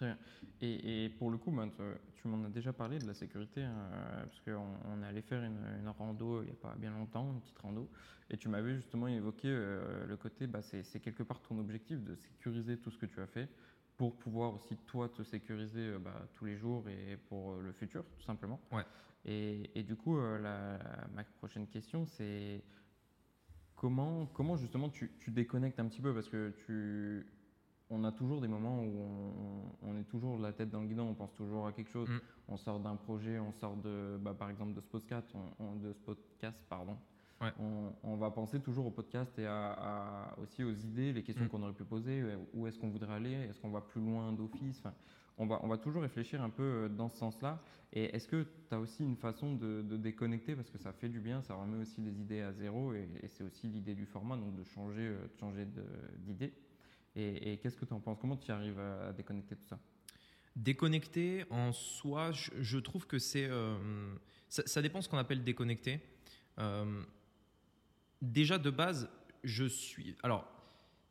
[0.00, 0.18] Très bien.
[0.62, 1.70] Et, et, pour le coup, ben,
[2.14, 5.42] tu m'en as déjà parlé de la sécurité, euh, parce qu'on on est allé faire
[5.42, 7.86] une, une, rando il n'y a pas bien longtemps, une petite rando,
[8.30, 12.14] et tu m'avais justement évoqué euh, le côté, bah, c'est quelque part ton objectif de
[12.14, 13.50] sécuriser tout ce que tu as fait
[13.98, 18.24] pour pouvoir aussi toi te sécuriser bah, tous les jours et pour le futur, tout
[18.24, 18.58] simplement.
[18.72, 18.84] Ouais.
[19.26, 20.78] Et, et, du coup, euh, la,
[21.14, 22.62] ma prochaine question, c'est
[23.76, 27.26] comment, comment justement tu, tu déconnectes un petit peu, parce que tu
[27.90, 29.02] on a toujours des moments où
[29.82, 32.08] on, on, est toujours la tête dans le guidon, on pense toujours à quelque chose.
[32.08, 32.20] Mm.
[32.48, 35.92] On sort d'un projet, on sort de, bah, par exemple de ce podcast, on, de
[35.92, 36.96] ce podcast, pardon.
[37.40, 37.52] Ouais.
[38.02, 41.48] On, va penser toujours au podcast et à, à, aussi aux idées, les questions Mm.
[41.48, 42.22] qu'on aurait pu poser,
[42.52, 44.78] où est-ce qu'on voudrait aller, est-ce qu'on va plus loin d'office.
[44.80, 44.94] Enfin,
[45.38, 47.60] on, va, on va toujours réfléchir un peu euh, dans ce sens-là.
[47.92, 51.08] Et est-ce que tu as aussi une façon de, de, déconnecter parce que ça fait
[51.08, 54.06] du bien, ça remet aussi les idées à zéro et, et c'est aussi l'idée du
[54.06, 55.66] format, donc de changer, euh, de changer
[56.18, 56.52] d'idée.
[57.16, 58.18] Et, qu'est-ce que tu en penses?
[58.20, 59.78] Comment tu arrives à déconnecter tout ça?
[60.56, 63.46] Déconnecter en soi, je, trouve que c'est.
[63.46, 64.14] Euh,
[64.48, 66.00] ça, dépend ce qu'on appelle déconnecter.
[66.58, 67.02] Euh,
[68.20, 69.08] déjà de base,
[69.44, 70.16] je suis.
[70.22, 70.46] Alors,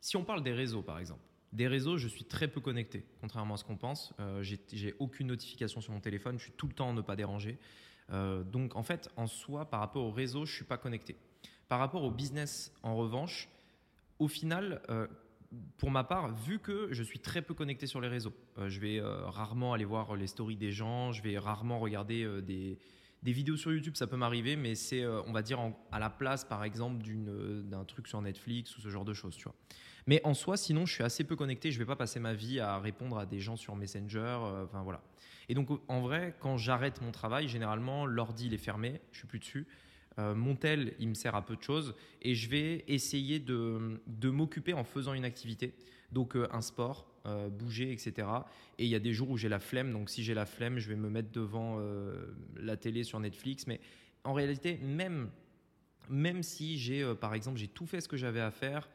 [0.00, 3.54] si on parle des réseaux par exemple, des réseaux, je suis très peu connecté, contrairement
[3.54, 4.12] à ce qu'on pense.
[4.20, 7.58] Euh, j'ai aucune notification sur mon téléphone, je suis tout le temps ne pas déranger.
[8.10, 11.16] Euh, donc en fait, en soi, par rapport au réseau, je suis pas connecté.
[11.68, 13.48] Par rapport au business, en revanche,
[14.18, 14.82] au final,
[15.78, 19.00] pour ma part, vu que je suis très peu connecté sur les réseaux, je vais
[19.02, 22.78] rarement aller voir les stories des gens, je vais rarement regarder des,
[23.22, 25.58] des vidéos sur YouTube, ça peut m'arriver, mais c'est, on va dire,
[25.90, 29.44] à la place, par exemple, d'un truc sur Netflix ou ce genre de choses, tu
[29.44, 29.54] vois.
[30.06, 31.70] Mais en soi, sinon, je suis assez peu connecté.
[31.70, 34.38] Je ne vais pas passer ma vie à répondre à des gens sur Messenger.
[34.64, 35.02] enfin voilà.
[35.48, 39.26] Et donc, en vrai, quand j'arrête mon travail, généralement, l'ordi, il est fermé, je suis
[39.26, 39.66] plus dessus.
[40.18, 40.56] Euh, mon
[40.98, 44.84] il me sert à peu de choses et je vais essayer de, de m'occuper en
[44.84, 45.72] faisant une activité.
[46.12, 48.26] Donc, euh, un sport, euh, bouger, etc.
[48.78, 49.92] Et il y a des jours où j'ai la flemme.
[49.92, 51.80] Donc, si j'ai la flemme, je vais me mettre devant
[52.56, 53.66] la télé sur Netflix.
[53.66, 53.80] Mais
[54.24, 55.30] en réalité, même,
[56.08, 58.88] même si j'ai, par exemple, j'ai tout fait ce que j'avais à faire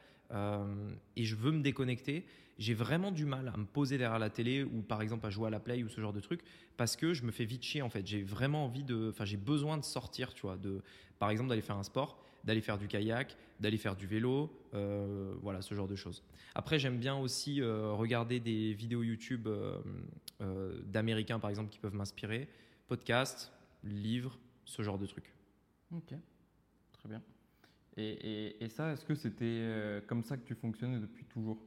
[1.14, 2.26] et je veux me déconnecter,
[2.58, 5.48] j'ai vraiment du mal à me poser derrière la télé ou par exemple à jouer
[5.48, 6.40] à la play ou ce genre de truc
[6.76, 8.06] parce que je me fais vite chier en fait.
[8.06, 10.82] J'ai vraiment envie de, enfin j'ai besoin de sortir, tu vois, de,
[11.18, 15.34] par exemple d'aller faire un sport, d'aller faire du kayak, d'aller faire du vélo, euh,
[15.42, 16.22] voilà ce genre de choses.
[16.54, 21.94] Après j'aime bien aussi euh, regarder des vidéos YouTube euh, d'Américains par exemple qui peuvent
[21.94, 22.48] m'inspirer,
[22.86, 23.52] podcasts,
[23.82, 25.32] livres, ce genre de trucs.
[25.92, 26.14] Ok,
[26.92, 27.22] très bien.
[27.96, 31.58] Et, et ça, est-ce que c'était comme ça que tu fonctionnais depuis toujours?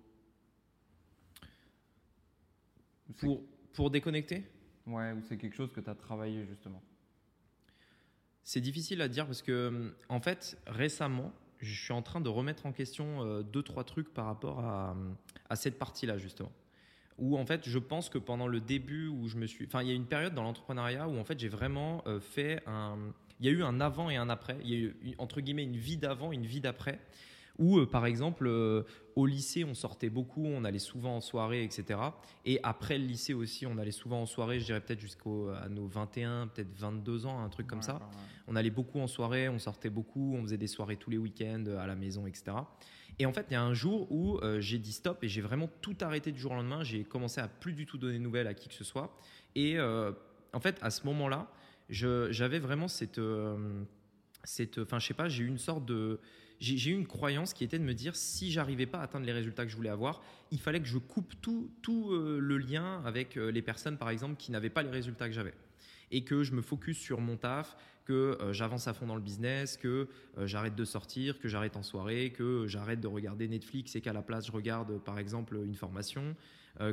[3.18, 4.44] Pour, pour déconnecter?
[4.86, 6.84] Ouais, ou c'est quelque chose que tu as travaillé justement?
[8.52, 12.30] C'est difficile à dire parce que, euh, en fait, récemment, je suis en train de
[12.30, 14.96] remettre en question euh, deux, trois trucs par rapport à,
[15.52, 16.52] à cette partie-là, justement.
[17.20, 19.68] Où, en fait, je pense que pendant le début où je me suis.
[19.68, 22.64] Enfin, il y a une période dans l'entrepreneuriat où, en fait, j'ai vraiment euh, fait
[22.66, 22.98] un.
[23.40, 24.58] Il y a eu un avant et un après.
[24.64, 27.00] Il y a eu, entre guillemets, une vie d'avant, une vie d'après.
[27.60, 28.50] Où, par exemple,
[29.15, 32.00] au lycée, on sortait beaucoup, on allait souvent en soirée, etc.
[32.45, 35.86] Et après le lycée aussi, on allait souvent en soirée, je dirais peut-être jusqu'à nos
[35.86, 38.00] 21, peut-être 22 ans, un truc comme ça.
[38.48, 41.65] On allait beaucoup en soirée, on sortait beaucoup, on faisait des soirées tous les week-ends
[41.78, 42.56] à la maison, etc.
[43.19, 45.41] Et en fait, il y a un jour où euh, j'ai dit stop et j'ai
[45.41, 46.84] vraiment tout arrêté du jour au lendemain.
[46.84, 49.13] J'ai commencé à plus du tout donner de nouvelles à qui que ce soit.
[49.56, 50.13] Et euh,
[50.54, 51.52] en fait, à ce moment-là,
[51.89, 53.84] j'avais vraiment cette, euh,
[54.45, 56.22] cette, enfin, je sais pas, j'ai eu une sorte de
[56.60, 59.32] j'ai eu une croyance qui était de me dire si j'arrivais pas à atteindre les
[59.32, 63.02] résultats que je voulais avoir, il fallait que je coupe tout, tout euh, le lien
[63.06, 65.54] avec euh, les personnes, par exemple, qui n'avaient pas les résultats que j'avais.
[66.12, 69.22] Et que je me focus sur mon taf, que euh, j'avance à fond dans le
[69.22, 74.02] business, que j'arrête de sortir, que j'arrête en soirée, que j'arrête de regarder Netflix et
[74.02, 76.36] qu'à la place je regarde, par exemple, une formation,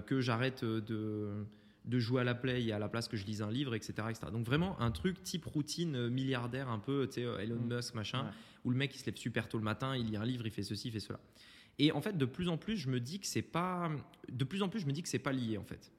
[0.07, 1.47] que j'arrête de
[1.87, 3.93] de jouer à la play et à la place que je lise un livre, etc.,
[4.11, 4.27] etc.
[4.33, 7.75] Donc vraiment un truc type routine milliardaire, un peu, tu sais, Elon mm.
[7.75, 8.31] Musk, machin,
[8.65, 10.53] où le mec il se lève super tôt le matin, il lit un livre, il
[10.53, 11.21] fait ceci, il fait cela.
[11.79, 13.91] Et en fait, de plus en plus, je me dis que c'est pas,
[14.31, 15.93] de plus en plus, je me dis que c'est pas lié en fait.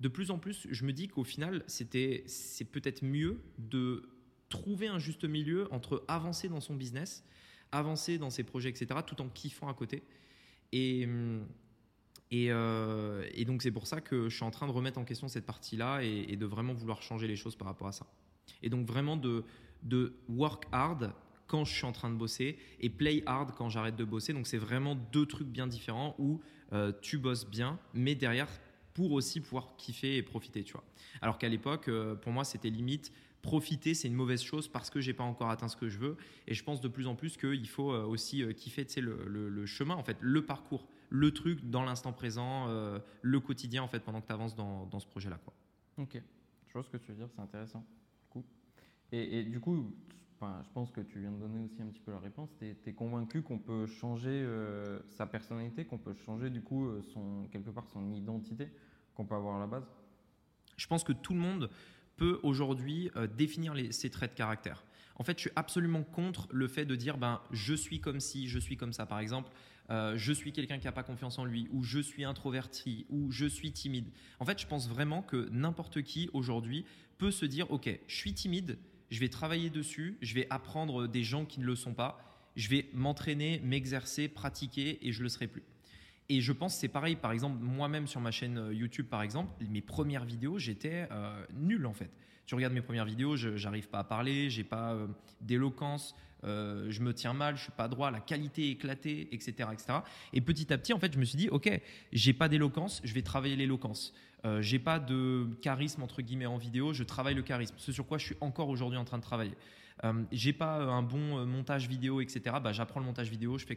[0.00, 4.08] De plus en plus, je me dis qu'au final, c'était, c'est peut-être mieux de
[4.48, 7.24] trouver un juste milieu entre avancer dans son business,
[7.72, 10.02] avancer dans ses projets, etc., tout en kiffant à côté.
[10.72, 11.08] Et
[12.30, 15.04] et, euh, et, donc c'est pour ça que je suis en train de remettre en
[15.04, 18.06] question cette partie-là et, de vraiment vouloir changer les choses par rapport à ça.
[18.62, 19.44] Et donc vraiment de,
[20.28, 21.12] work hard
[21.46, 24.32] quand je suis en train de bosser et play hard quand j'arrête de bosser.
[24.32, 26.40] Donc c'est vraiment deux trucs bien différents où
[26.72, 28.48] euh, tu bosses bien, mais derrière
[28.92, 30.82] pour aussi pouvoir kiffer et profiter, tu vois.
[31.20, 33.12] Alors qu'à l'époque, euh, pour moi, c'était limite
[33.42, 36.16] profiter, c'est une mauvaise chose parce que j'ai pas encore atteint ce que je veux.
[36.48, 40.02] Et je pense de plus en plus qu'il faut aussi kiffer, le, le, chemin, en
[40.02, 44.26] fait, le parcours le truc dans l'instant présent, euh, le quotidien en fait pendant que
[44.26, 45.38] tu avances dans, dans ce projet-là.
[45.44, 45.54] Quoi.
[45.98, 46.20] Ok,
[46.66, 47.84] je vois ce que tu veux dire, c'est intéressant.
[49.12, 49.94] Et, et, du coup,
[50.34, 52.50] enfin, je pense que tu viens de donner aussi un petit peu la réponse.
[52.58, 57.02] Tu es, convaincu qu'on peut changer euh, sa personnalité, qu'on peut changer du coup euh,
[57.12, 58.68] son, quelque part son identité
[59.14, 59.84] qu'on peut avoir à la base?
[60.76, 61.70] Je pense que tout le monde
[62.16, 64.84] peut aujourd'hui définir les, ses traits de caractère.
[65.18, 68.48] En fait, je suis absolument contre le fait de dire ben, je suis comme si,
[68.48, 69.06] je suis comme ça.
[69.06, 69.50] Par exemple,
[69.90, 73.30] euh, je suis quelqu'un qui n'a pas confiance en lui, ou je suis introverti, ou
[73.30, 74.10] je suis timide.
[74.40, 76.84] En fait, je pense vraiment que n'importe qui aujourd'hui
[77.18, 78.78] peut se dire, OK, je suis timide,
[79.10, 82.18] je vais travailler dessus, je vais apprendre des gens qui ne le sont pas,
[82.56, 85.62] je vais m'entraîner, m'exercer, pratiquer, et je le serai plus.
[86.28, 89.52] Et je pense c'est pareil, par exemple, moi-même sur ma chaîne euh, YouTube, par exemple,
[89.68, 92.10] mes premières vidéos, j'étais euh, nul en fait.
[92.46, 95.08] Tu regardes mes premières vidéos, je n'arrive pas à parler, j'ai pas euh,
[95.40, 99.98] d'éloquence, je me tiens mal, je suis pas droit, la qualité est éclatée, etc., etc.
[100.32, 101.68] Et petit à petit, en fait, je me suis dit, ok,
[102.12, 104.14] j'ai pas d'éloquence, je vais travailler l'éloquence.
[104.60, 107.74] j'ai pas de charisme entre guillemets en vidéo, je travaille le charisme.
[107.78, 109.56] Ce sur quoi je suis encore aujourd'hui en train de travailler.
[110.04, 112.56] Euh, j'ai pas un bon euh, montage vidéo, etc.
[112.62, 113.76] Bah, j'apprends le montage vidéo, je fais,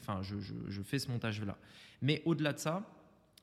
[0.00, 1.56] enfin, je, fais ce montage-là.
[2.00, 2.88] Mais au-delà de ça,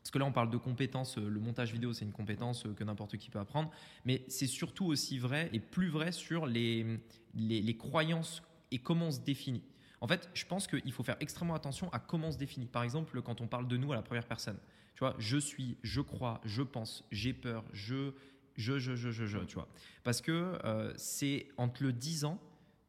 [0.01, 1.17] parce que là, on parle de compétences.
[1.17, 3.71] Euh, le montage vidéo, c'est une compétence que n'importe qui peut apprendre.
[4.05, 6.99] Mais c'est surtout aussi vrai et plus vrai sur les,
[7.35, 9.63] les, les, croyances et comment on se définit.
[10.01, 12.67] En fait, je pense qu'il faut faire extrêmement attention à comment on se définit.
[12.67, 14.57] Par exemple, quand on parle de nous à la première personne.
[14.95, 18.13] Tu vois, je suis, je crois, je pense, j'ai peur, je,
[18.55, 19.67] je, je, je, je, je, tu vois.
[20.03, 22.41] Parce que euh, c'est entre le 10 ans,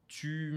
[0.09, 0.55] tu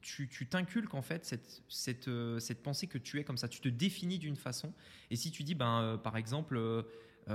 [0.00, 3.46] tu t'inculques en fait cette, cette, euh, cette, pensée que tu es comme ça.
[3.46, 4.72] Tu te définis d'une façon.
[5.10, 6.56] Et si tu dis, ben, euh, par exemple,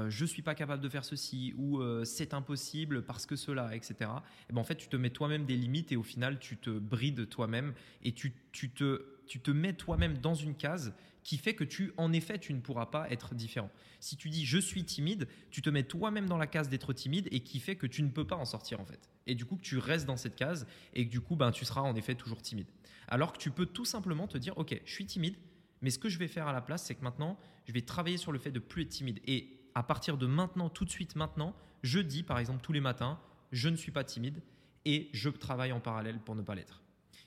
[0.07, 3.93] je ne suis pas capable de faire ceci ou c'est impossible parce que cela, etc.
[3.99, 4.05] Et
[4.49, 6.71] eh ben, en fait, tu te mets toi-même des limites et au final, tu te
[6.71, 11.55] brides toi-même et tu, tu, te, tu te mets toi-même dans une case qui fait
[11.55, 13.71] que tu, en effet, tu ne pourras pas être différent.
[13.99, 17.27] Si tu dis je suis timide, tu te mets toi-même dans la case d'être timide
[17.31, 19.09] et qui fait que tu ne peux pas en sortir en fait.
[19.25, 21.65] Et du coup, que tu restes dans cette case et que du coup, ben, tu
[21.65, 22.67] seras en effet toujours timide.
[23.07, 25.35] Alors que tu peux tout simplement te dire ok, je suis timide,
[25.81, 28.17] mais ce que je vais faire à la place, c'est que maintenant, je vais travailler
[28.17, 29.19] sur le fait de plus être timide.
[29.25, 32.81] Et à partir de maintenant, tout de suite maintenant, je dis par exemple tous les
[32.81, 33.19] matins,
[33.51, 34.41] je ne suis pas timide
[34.85, 36.81] et je travaille en parallèle pour ne pas l'être.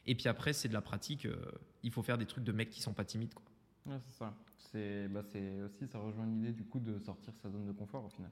[0.07, 1.27] Et puis après, c'est de la pratique.
[1.27, 1.37] Euh,
[1.83, 3.35] il faut faire des trucs de mecs qui sont pas timides.
[3.35, 3.45] Quoi.
[3.87, 4.35] Ouais, c'est ça.
[4.57, 5.23] C'est bah,
[5.65, 8.31] aussi, ça rejoint l'idée du coup de sortir sa zone de confort au final.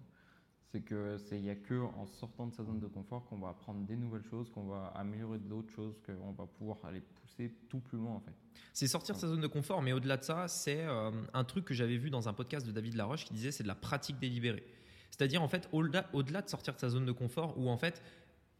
[0.73, 3.39] C'est que c'est il y a que en sortant de sa zone de confort qu'on
[3.39, 7.55] va apprendre des nouvelles choses, qu'on va améliorer d'autres choses, qu'on va pouvoir aller pousser
[7.69, 8.35] tout plus loin en fait.
[8.73, 11.65] C'est sortir de sa zone de confort, mais au-delà de ça, c'est euh, un truc
[11.65, 14.19] que j'avais vu dans un podcast de David Laroche qui disait c'est de la pratique
[14.19, 14.65] délibérée.
[15.13, 18.03] C'est-à-dire en fait au-delà au-delà de sortir de sa zone de confort où en fait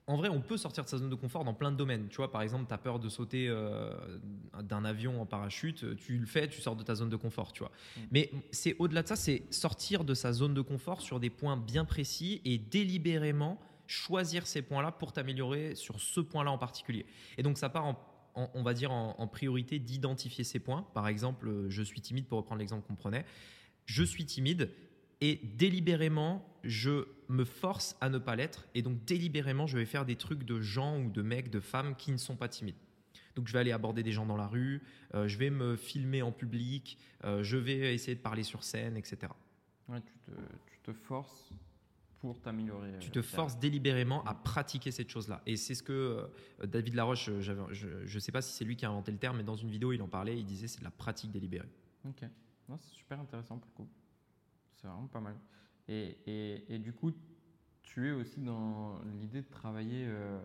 [0.07, 2.09] en vrai, on peut sortir de sa zone de confort dans plein de domaines.
[2.09, 3.93] Tu vois, par exemple, tu as peur de sauter euh,
[4.63, 7.61] d'un avion en parachute, tu le fais, tu sors de ta zone de confort, tu
[7.61, 7.73] vois.
[7.97, 8.01] Mm.
[8.11, 11.57] Mais c'est au-delà de ça, c'est sortir de sa zone de confort sur des points
[11.57, 17.07] bien précis et délibérément choisir ces points-là pour t'améliorer sur ce point-là en particulier.
[17.39, 17.97] Et donc, ça part
[18.37, 20.87] on va dire en, priorité d'identifier ces points.
[20.93, 23.25] Par exemple, euh, je suis timide, pour reprendre l'exemple qu'on prenait.
[23.87, 24.71] Je suis timide
[25.21, 28.67] et délibérément, je me force à ne pas l'être.
[28.75, 31.95] Et donc, délibérément, je vais faire des trucs de gens ou de mecs, de femmes
[31.97, 32.77] qui ne sont pas timides.
[33.35, 34.83] Donc, je vais aller aborder des gens dans la rue,
[35.15, 38.97] euh, je vais me filmer en public, euh, je vais essayer de parler sur scène,
[38.97, 39.33] etc.
[39.89, 41.51] Ouais, tu, te, forces
[42.21, 42.99] pour t'améliorer.
[43.01, 45.43] Tu te forces délibérément à pratiquer cette chose-là.
[45.47, 45.93] Et c'est ce que
[46.63, 49.39] euh, David Laroche, je ne sais pas si c'est lui qui a inventé le terme,
[49.39, 51.69] mais dans une vidéo, il en parlait, il disait c'est de la pratique délibérée.
[52.07, 52.25] Ok,
[52.79, 53.91] c'est super intéressant pour le coup.
[54.85, 55.35] C'est vraiment pas mal.
[55.89, 57.11] Et, et, du coup,
[57.83, 60.39] tu es aussi dans l'idée de travailler, euh,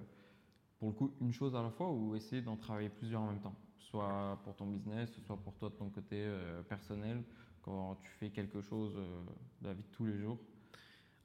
[0.78, 3.42] pour le coup, une chose à la fois ou essayer d'en travailler plusieurs en même
[3.42, 3.56] temps?
[3.80, 7.22] Soit pour ton business, soit pour toi de ton côté euh, personnel,
[7.62, 9.22] quand tu fais quelque chose euh,
[9.62, 10.38] de la vie de tous les jours?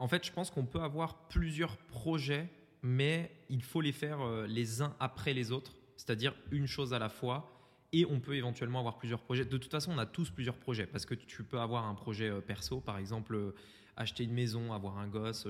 [0.01, 2.51] En fait, je pense qu'on peut avoir plusieurs projets,
[2.83, 7.09] mais il faut les faire les uns après les autres, c'est-à-dire une chose à la
[7.09, 7.54] fois
[7.95, 9.45] et on peut éventuellement avoir plusieurs projets.
[9.45, 12.29] De toute façon, on a tous plusieurs projets parce que tu peux avoir un projet
[12.29, 13.55] euh, perso, par exemple euh,
[13.97, 15.47] acheter une maison, avoir un gosse,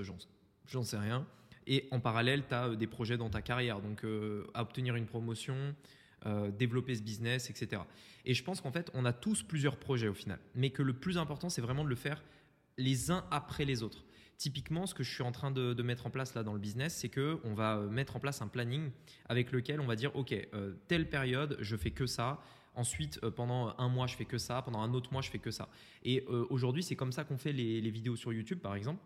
[0.67, 1.25] j'en sais rien.
[1.65, 4.05] Et en parallèle, tu as euh, des projets dans ta carrière, donc
[4.53, 5.75] obtenir une promotion,
[6.57, 7.81] développer ce business, etc.
[8.25, 10.93] Et je pense qu'en fait, on a tous plusieurs projets au final, mais que le
[10.93, 12.23] plus important, c'est vraiment de le faire
[12.77, 14.04] les uns après les autres.
[14.37, 16.93] Typiquement, ce que je suis en train de, mettre en place là dans le business,
[16.93, 18.91] c'est que on va euh, mettre en place un planning
[19.29, 22.41] avec lequel on va dire, ok, euh, telle période, je fais que ça.
[22.75, 24.61] Ensuite, euh, pendant un mois, je fais que ça.
[24.61, 25.69] Pendant un autre mois, je fais que ça.
[26.03, 29.01] Et aujourd'hui, c'est comme ça qu'on fait les, les, vidéos sur YouTube, par exemple.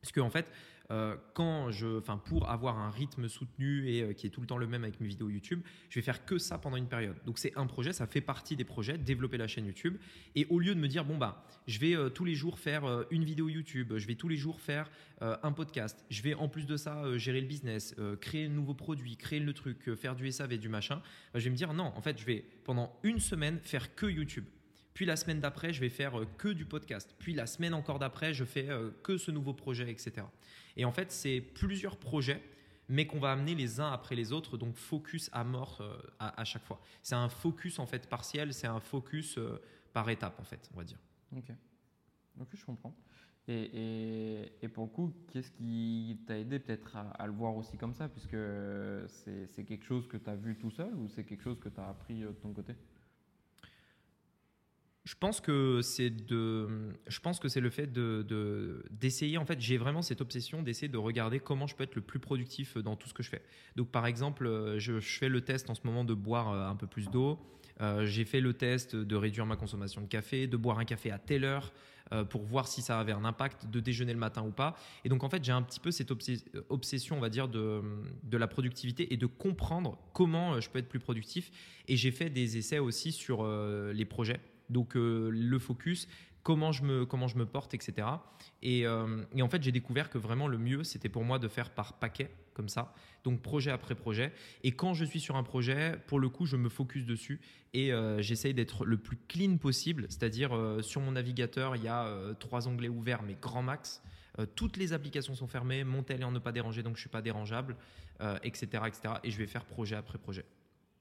[0.00, 0.50] Parce qu'en en fait,
[0.90, 4.46] euh, quand je, enfin, pour avoir un rythme soutenu et euh, qui est tout le
[4.46, 7.16] temps le même avec mes vidéos YouTube, je vais faire que ça pendant une période.
[7.24, 9.98] Donc c'est un projet, ça fait partie des projets, développer la chaîne YouTube.
[10.34, 13.04] Et au lieu de me dire bon bah, je vais euh, tous les jours faire
[13.10, 16.66] une vidéo YouTube, je vais tous les jours faire un podcast, je vais en plus
[16.66, 20.56] de ça gérer le business, créer un nouveau produit, créer le truc, faire du SAV,
[20.56, 21.02] du machin,
[21.34, 24.06] bah, je vais me dire non, en fait, je vais pendant une semaine faire que
[24.06, 24.46] YouTube.
[25.00, 27.14] Puis la semaine d'après, je vais faire que du podcast.
[27.18, 28.68] Puis la semaine encore d'après, je fais
[29.02, 30.26] que ce nouveau projet, etc.
[30.76, 32.42] Et en fait, c'est plusieurs projets,
[32.86, 36.44] mais qu'on va amener les uns après les autres, donc focus à mort euh, à,
[36.44, 36.82] chaque fois.
[37.02, 39.58] C'est un focus en fait partiel, c'est un focus euh,
[39.94, 40.98] par étape en fait, on va dire.
[41.34, 41.50] Ok,
[42.38, 42.94] ok, je comprends.
[43.48, 47.94] Et, et, pour le coup, qu'est-ce qui t'a aidé peut-être à, le voir aussi comme
[47.94, 48.36] ça, puisque
[49.08, 51.80] c'est quelque chose que tu as vu tout seul ou c'est quelque chose que tu
[51.80, 52.74] as appris euh, de ton côté?
[55.04, 56.68] Je pense que c'est de,
[57.08, 59.38] je pense que c'est le fait de d'essayer.
[59.38, 62.18] en fait, j'ai vraiment cette obsession d'essayer de regarder comment je peux être le plus
[62.18, 63.42] productif dans tout ce que je fais.
[63.76, 66.86] Donc, par exemple, je, je fais le test en ce moment de boire un peu
[66.86, 67.38] plus d'eau.
[67.80, 71.10] Euh, j'ai fait le test de réduire ma consommation de café, de boire un café
[71.10, 71.72] à telle heure
[72.12, 74.76] euh, pour voir si ça avait un impact, de déjeuner le matin ou pas.
[75.04, 76.10] Et donc en fait, j'ai un petit peu cette
[76.68, 77.82] obsession, on va dire, de,
[78.22, 81.50] de la productivité et de comprendre comment euh, je peux être plus productif.
[81.88, 84.38] Et j'ai fait des essais aussi sur les projets.
[84.70, 86.08] Donc le focus,
[86.42, 88.06] comment je me, comment je me porte, etc.
[88.62, 91.70] Et, et en fait, j'ai découvert que vraiment le mieux, c'était pour moi de faire
[91.70, 94.32] par paquet, comme ça donc projet après projet.
[94.62, 97.40] Et quand je suis sur un projet, pour le coup, je me focus dessus
[97.72, 101.88] et euh, j'essaye d'être le plus clean possible, c'est-à-dire euh, sur mon navigateur, il y
[101.88, 104.02] a euh, trois onglets ouverts, mais grand max.
[104.54, 107.10] toutes les applications sont fermées, mon tel est en ne pas déranger, donc je suis
[107.10, 107.76] pas dérangeable,
[108.42, 109.14] etc., etc.
[109.22, 110.46] Et je vais faire projet après projet.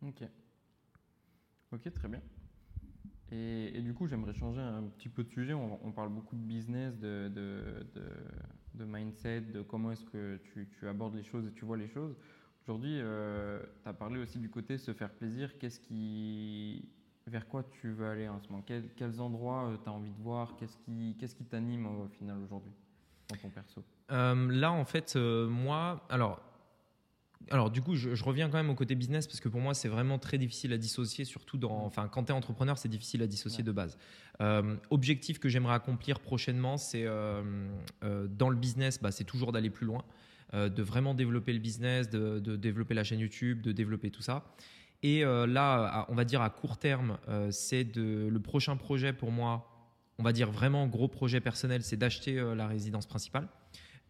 [0.01, 0.23] Ok.
[1.71, 2.21] Ok, très bien.
[3.31, 5.53] Et, du coup, j'aimerais changer un petit peu de sujet.
[5.53, 7.31] On, parle beaucoup de business, de,
[8.79, 12.15] mindset, de comment est-ce que tu, abordes les choses et tu vois les choses.
[12.63, 15.57] Aujourd'hui, euh, tu as parlé aussi du côté se faire plaisir.
[15.59, 16.89] Qu'est-ce qui,
[17.27, 18.63] vers quoi tu veux aller en ce moment?
[18.63, 20.55] Quels endroits euh, tu as envie de voir?
[20.57, 22.71] Qu'est-ce qui qu'est-ce t'anime au final aujourd'hui
[23.29, 23.83] dans ton perso?
[24.11, 26.41] Euh, Là, en fait, moi, alors
[27.51, 29.87] alors du coup, je, reviens quand même au côté business parce que pour moi, c'est
[29.87, 33.27] vraiment très difficile à dissocier, surtout dans, enfin, quand tu es entrepreneur, c'est difficile à
[33.27, 33.97] dissocier de base.
[34.41, 37.41] Euh, objectif que j'aimerais accomplir prochainement, c'est euh,
[38.03, 40.03] euh, dans le business, bah, c'est toujours d'aller plus loin,
[40.53, 44.43] de vraiment développer le business, de, développer la chaîne YouTube, de développer tout ça.
[45.03, 47.19] Et là, on va dire à court terme,
[47.51, 49.69] c'est le prochain projet pour moi,
[50.17, 53.47] on va dire vraiment gros projet personnel, c'est d'acheter la résidence principale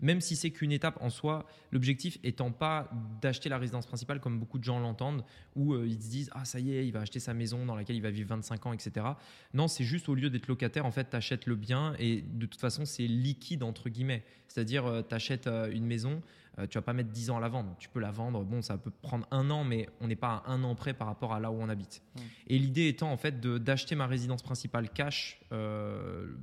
[0.02, 2.90] même si c'est qu'une étape en soi, l'objectif étant pas
[3.22, 5.24] d'acheter la résidence principale comme beaucoup de gens l'entendent,
[5.56, 7.76] où euh, ils se disent ah ça y est, il va acheter sa maison dans
[7.76, 9.06] laquelle il va vivre 25 ans, etc.
[9.54, 12.46] Non, c'est juste au lieu d'être locataire, en fait, tu achètes le bien et de
[12.46, 14.24] toute façon c'est liquide entre guillemets.
[14.48, 16.22] C'est-à-dire euh, tu achètes euh, une maison,
[16.70, 18.78] tu vas pas mettre 10 ans à la vendre, tu peux la vendre, bon ça
[18.78, 21.40] peut prendre un an, mais on n'est pas à un an près par rapport à
[21.40, 22.02] là où on habite.
[22.02, 22.20] Mmh.
[22.48, 25.40] Et l'idée étant en fait d'acheter ma résidence principale cash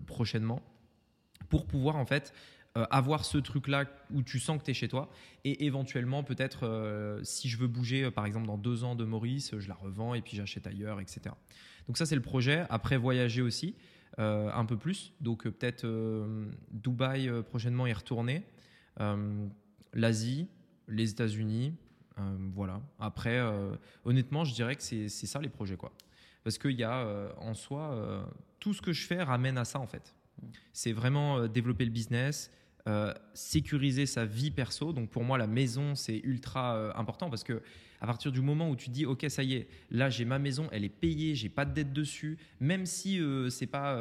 [0.07, 0.63] prochainement
[1.51, 2.33] pour pouvoir en fait
[2.77, 5.09] euh, avoir ce truc-là où tu sens que tu es chez toi.
[5.45, 9.05] Et éventuellement, peut-être, euh, si je veux bouger, euh, par exemple, dans deux ans de
[9.05, 11.35] Maurice, je la revends et puis j'achète ailleurs, etc.
[11.87, 12.67] Donc ça, c'est le projet.
[12.69, 13.75] Après, voyager aussi,
[14.19, 15.13] un peu plus.
[15.21, 15.87] Donc peut-être
[16.71, 18.45] Dubaï prochainement y retourner.
[19.93, 20.49] L'Asie,
[20.89, 21.75] les États-Unis.
[22.55, 22.81] voilà.
[22.99, 23.41] Après,
[24.05, 25.77] honnêtement, je dirais que c'est ça les projets.
[25.77, 25.93] quoi.
[26.43, 27.07] Parce qu'il y a
[27.39, 28.27] en soi,
[28.59, 30.15] tout ce que je fais ramène à ça, en fait.
[30.73, 32.51] C'est vraiment développer le business,
[32.89, 34.93] euh, sécuriser sa vie perso.
[34.93, 37.61] Donc pour moi, la maison, c'est ultra euh, important parce que
[38.01, 40.69] à partir du moment où tu dis, ok, ça y est, là j'ai ma maison,
[40.71, 44.01] elle est payée, j'ai pas de dette dessus, même si euh, c'est pas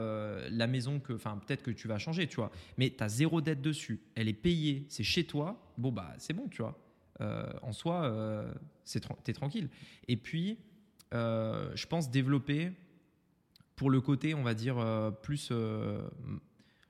[0.51, 3.41] la maison que, enfin peut-être que tu vas changer, tu vois, mais tu as zéro
[3.41, 6.77] dette dessus, elle est payée, c'est chez toi, bon bah c'est bon, tu vois.
[7.63, 8.13] en soi,
[8.83, 9.69] c'est tu es tranquille.
[10.09, 10.59] Et puis,
[11.11, 12.71] je pense développer
[13.77, 14.75] pour le côté, on va dire,
[15.23, 15.51] plus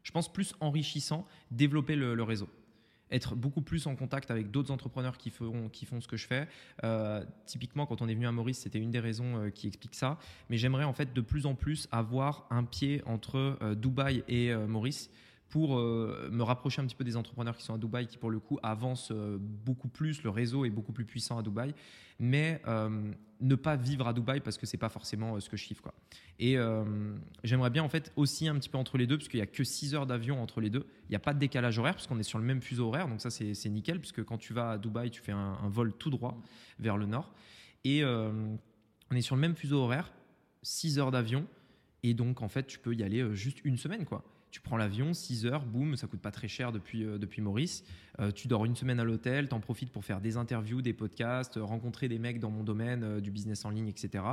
[0.06, 2.48] je pense, plus enrichissant, développer le, réseau
[3.12, 6.26] être beaucoup plus en contact avec d'autres entrepreneurs qui font, qui font ce que je
[6.26, 6.48] fais.
[6.84, 9.94] Euh, typiquement, quand on est venu à Maurice, c'était une des raisons euh, qui explique
[9.94, 10.18] ça.
[10.50, 14.54] Mais j'aimerais en fait de plus en plus avoir un pied entre euh, Dubaï et
[14.56, 15.12] Maurice
[15.50, 18.30] pour euh, me rapprocher un petit peu des entrepreneurs qui sont à Dubaï, qui pour
[18.30, 21.74] le coup avancent euh, beaucoup plus, le réseau est beaucoup plus puissant à Dubaï,
[22.20, 25.66] mais euh, ne pas vivre à Dubaï parce que c'est pas forcément ce que je
[25.66, 25.82] kiffe.
[25.82, 25.94] Quoi.
[26.40, 26.58] Et
[27.44, 29.48] j'aimerais bien en fait aussi un petit peu entre les deux, parce qu'il n'y a
[29.48, 32.08] que 6 heures d'avion entre les deux, il n'y a pas de décalage horaire, parce
[32.08, 34.72] qu'on est sur le même fuseau horaire, donc ça c'est nickel, puisque quand tu vas
[34.72, 36.38] à Dubaï, tu fais un, un vol tout droit
[36.80, 37.34] vers le nord,
[37.84, 40.12] et on est sur le même fuseau horaire,
[40.64, 41.46] 6 heures d'avion,
[42.04, 44.24] et donc en fait tu peux y aller juste une semaine quoi
[44.56, 47.84] tu prends l'avion, 6 heures, boum, ça coûte pas très cher depuis, euh, depuis Maurice.
[48.22, 51.60] Euh, tu dors une semaine à l'hôtel, t'en profites pour faire des interviews, des podcasts,
[51.62, 54.24] rencontrer des mecs dans mon domaine euh, du business en ligne, etc.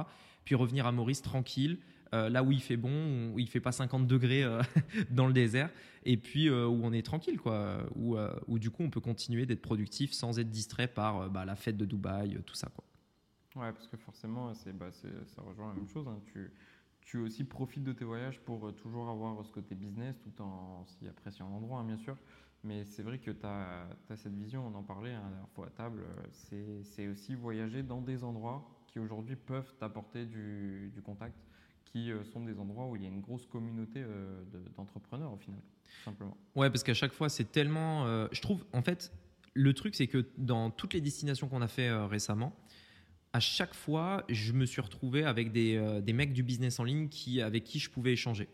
[0.45, 1.81] Puis revenir à Maurice tranquille,
[2.13, 4.45] là où il fait bon, où il fait pas 50 degrés
[5.11, 5.71] dans le désert,
[6.05, 7.79] et puis où on est tranquille, quoi.
[7.97, 8.17] Où,
[8.49, 11.79] où, du coup on peut continuer d'être productif sans être distrait par bah, la fête
[11.79, 12.85] de Dubaï, tout ça, quoi.
[13.57, 16.07] Ouais, parce que forcément, c'est, bah, ça rejoint la même chose.
[16.07, 16.19] Hein.
[16.33, 16.51] Tu,
[17.05, 20.85] tu aussi profites de tes voyages pour euh, toujours avoir ce côté business tout en
[20.87, 22.17] s'y appréciant l'endroit, hein, bien sûr.
[22.65, 25.67] Mais c'est vrai que tu as, cette vision, on en parlait hein, la dernière fois
[25.67, 26.05] à table,
[26.53, 31.37] euh, c'est aussi voyager dans des endroits qui aujourd'hui peuvent t'apporter du, contact,
[31.85, 34.05] qui euh, sont des endroits où il y a une grosse communauté
[34.77, 35.61] d'entrepreneurs au final,
[36.05, 36.37] simplement.
[36.55, 38.07] Ouais, parce qu'à chaque fois, c'est tellement.
[38.31, 39.13] je trouve, en fait,
[39.55, 42.55] le truc, c'est que dans toutes les destinations qu'on a fait récemment,
[43.33, 46.85] à chaque fois, je me suis retrouvé avec des, euh, des mecs du business en
[46.85, 48.49] ligne qui, avec qui je pouvais échanger.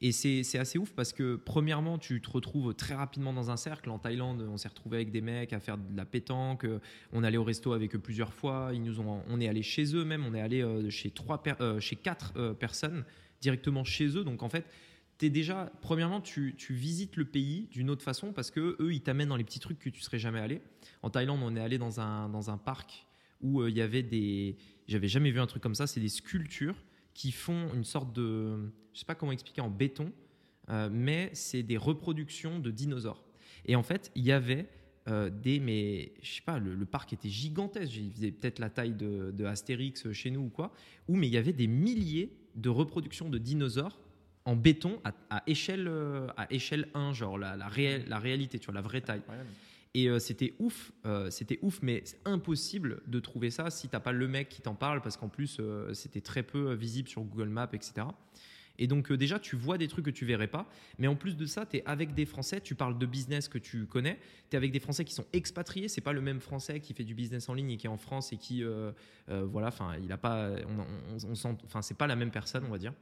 [0.00, 3.88] Et c'est assez ouf parce que, premièrement, tu te retrouves très rapidement dans un cercle.
[3.88, 6.66] En Thaïlande, on s'est retrouvé avec des mecs à faire de la pétanque.
[7.12, 8.72] On allait au resto avec eux plusieurs fois.
[8.74, 10.26] Ils nous ont, on est allé chez eux même.
[10.26, 13.04] On est allé euh, chez, trois euh, chez quatre personnes
[13.40, 14.24] directement chez eux.
[14.24, 14.66] Donc, en fait,
[15.22, 19.00] es déjà, premièrement, tu, tu, visites le pays d'une autre façon parce que eux, ils
[19.00, 20.60] t'amènent dans les petits trucs que tu serais jamais allé.
[21.02, 23.06] En Thaïlande, on est allé dans un, dans un parc
[23.44, 24.56] où euh, il y avait des.
[24.88, 25.86] J'avais jamais vu un truc comme ça.
[25.86, 26.82] C'est des sculptures
[27.12, 28.72] qui font une sorte de.
[28.92, 30.12] Je sais pas comment expliquer en béton,
[30.70, 33.22] euh, mais c'est des reproductions de dinosaures.
[33.66, 34.68] Et en fait, il y avait
[35.08, 35.60] euh, des.
[35.60, 37.94] Mais je sais pas, le, parc était gigantesque.
[37.96, 40.72] Il faisait peut-être la taille de, Astérix chez nous ou quoi.
[41.06, 44.00] Où, mais il y avait des milliers de reproductions de dinosaures
[44.46, 45.90] en béton à, échelle,
[46.36, 47.68] à échelle 1, genre la, la,
[48.06, 49.22] la réalité, tu vois, la vraie taille.
[49.96, 54.00] Et euh, c'était ouf, euh, c'était ouf, mais c'est impossible de trouver ça si t'as
[54.00, 57.22] pas le mec qui t'en parle, parce qu'en plus euh, c'était très peu visible sur
[57.22, 58.08] Google Maps, etc.
[58.76, 60.68] Et donc déjà tu vois des trucs que tu verrais pas,
[60.98, 63.58] mais en plus de ça, tu es avec des Français, tu parles de business que
[63.58, 64.18] tu connais,
[64.50, 67.04] tu es avec des Français qui sont expatriés, c'est pas le même Français qui fait
[67.04, 68.64] du business en ligne et qui est en France et qui,
[69.28, 72.70] voilà, enfin il a pas, on, on, sent, enfin c'est pas la même personne, on
[72.72, 72.94] va dire.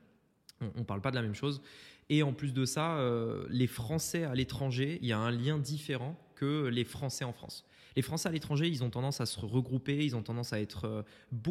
[0.60, 1.62] On, ne parle pas de la même chose.
[2.10, 3.02] Et en plus de ça,
[3.48, 7.64] les Français à l'étranger, il y a un lien différent les Français en France.
[7.96, 10.86] Les Français à l'étranger, ils ont tendance à se regrouper, ils ont tendance à être...
[10.86, 11.02] Euh,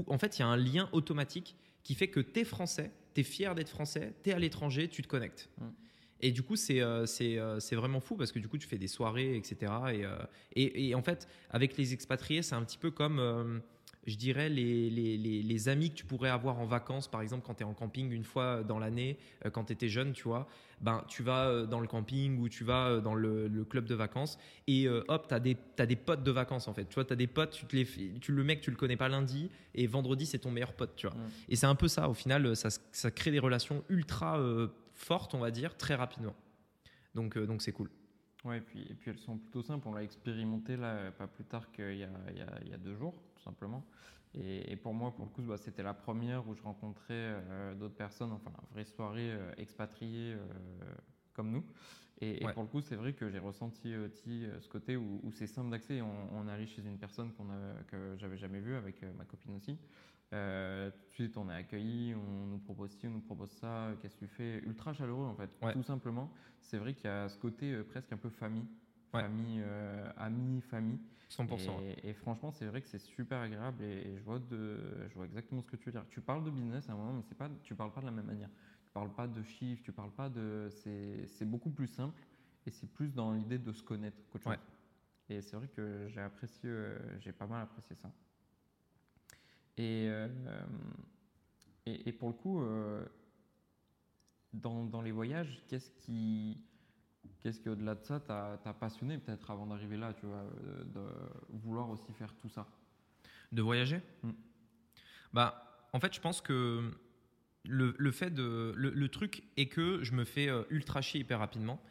[0.07, 3.21] en fait, il y a un lien automatique qui fait que tu es français, tu
[3.21, 5.49] es fier d'être français, tu es à l'étranger, tu te connectes.
[5.57, 5.65] Mm.
[6.23, 8.87] Et du coup, euh, euh, c'est vraiment fou parce que du coup, tu fais des
[8.87, 9.71] soirées, etc.
[10.55, 13.61] Et, et, en fait, avec les expatriés, c'est un petit peu comme
[14.07, 17.55] je dirais, les, les, les, amis que tu pourrais avoir en vacances, par exemple, quand
[17.55, 20.47] tu es en camping une fois dans l'année, euh, quand tu étais jeune, tu vois,
[20.81, 23.93] ben, tu vas euh, dans le camping ou tu vas euh, dans le, club de
[23.93, 26.85] vacances et hop, tu as des, as des potes de vacances en fait.
[26.85, 27.85] Tu vois, tu as des potes, tu, te les,
[28.19, 31.07] tu le mec, tu le connais pas lundi et vendredi, c'est ton meilleur pote, tu
[31.07, 31.15] vois.
[31.47, 34.39] Et c'est un peu ça, au final, ça, ça crée des relations ultra
[34.95, 36.35] fortes, on va dire, très rapidement.
[37.13, 37.89] Donc donc c'est cool.
[38.43, 39.87] Ouais, et puis, et puis elles sont plutôt simples.
[39.87, 43.13] On l'a expérimenté là, pas plus tard qu'il y, y, y, a deux jours
[43.43, 43.85] simplement.
[44.33, 47.95] Et, pour moi, pour le coup, bah, c'était la première où je rencontrais euh, d'autres
[47.95, 50.37] personnes, enfin, une vraie soirée euh, expatriée euh,
[51.33, 51.65] comme nous.
[52.21, 55.71] Et, pour le coup, c'est vrai que j'ai ressenti aussi ce côté où, c'est simple
[55.71, 56.01] d'accès.
[56.01, 57.47] On, on, allé chez une personne qu'on
[57.87, 59.75] que j'avais jamais vue avec ma copine aussi.
[60.31, 64.15] Tout de suite, on est accueilli, on nous propose ci, on nous propose ça, qu'est-ce
[64.15, 64.59] que tu fais?
[64.65, 66.31] Ultra chaleureux en fait, tout simplement.
[66.59, 68.67] C'est vrai qu'il y a ce côté presque un peu famille,
[69.11, 69.63] famille,
[70.17, 70.99] amis, famille.
[71.31, 71.81] 100%.
[72.03, 74.77] Et, franchement, c'est vrai que c'est super agréable et, je, vois de,
[75.09, 76.05] je vois exactement ce que tu veux dire.
[76.09, 78.11] Tu parles de business à un moment, mais c'est pas, tu parles pas de la
[78.11, 78.49] même manière.
[78.83, 80.69] Tu parles pas de chiffres, tu parles pas de.
[80.71, 82.21] C'est beaucoup plus simple
[82.65, 84.59] et c'est plus dans l'idée de se connaître qu'autre chose.
[85.29, 88.11] Et c'est vrai que j'ai apprécié, euh, j'ai pas mal apprécié ça.
[89.77, 90.27] Et, euh,
[91.85, 93.03] et, pour le coup, euh,
[94.53, 96.57] dans, dans, les voyages, qu'est-ce qui
[97.39, 101.01] Qu'est-ce qui, au-delà de ça, t'a passionné peut-être avant d'arriver là, tu vois, euh, de
[101.49, 102.67] vouloir aussi faire tout ça?
[103.51, 104.01] De voyager?
[104.21, 104.31] Mm.
[105.33, 106.91] Bah, en fait, je pense que
[107.65, 108.73] le, le fait de.
[108.75, 111.81] Le, truc est que je me fais ultra chier hyper rapidement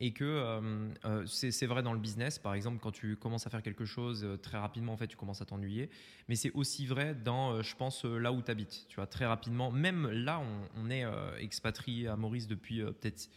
[0.00, 3.62] et que euh, c'est vrai dans le business, par exemple, quand tu commences à faire
[3.62, 5.90] quelque chose très rapidement, en fait, tu commences à t'ennuyer.
[6.28, 8.86] Mais c'est aussi vrai dans, je pense, là où tu habites.
[8.88, 11.04] Tu vois, très rapidement, même là, on, on est
[11.38, 13.28] expatrié à Maurice depuis peut-être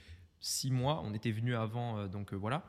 [0.43, 1.01] six mois.
[1.03, 2.63] On était venu avant, euh, donc euh, voilà.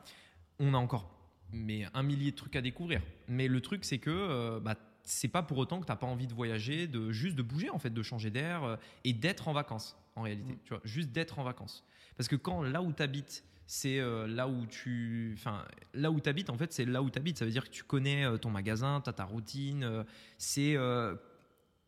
[0.59, 1.11] On a encore
[1.51, 3.01] mais un millier de trucs à découvrir.
[3.27, 6.07] Mais le truc, c'est que euh, bah, c'est pas pour autant que tu n'as pas
[6.07, 9.53] envie de voyager, de juste de bouger en fait, de changer d'air et d'être en
[9.53, 10.53] vacances en réalité.
[10.53, 10.57] Mm.
[10.65, 11.85] Tu vois, juste d'être en vacances.
[12.17, 16.49] Parce que quand là où tu habites, c'est là où tu enfin là où habites
[16.49, 19.01] en fait c'est là où tu habites ça veut dire que tu connais ton magasin
[19.03, 20.05] tu as ta routine
[20.37, 20.77] c'est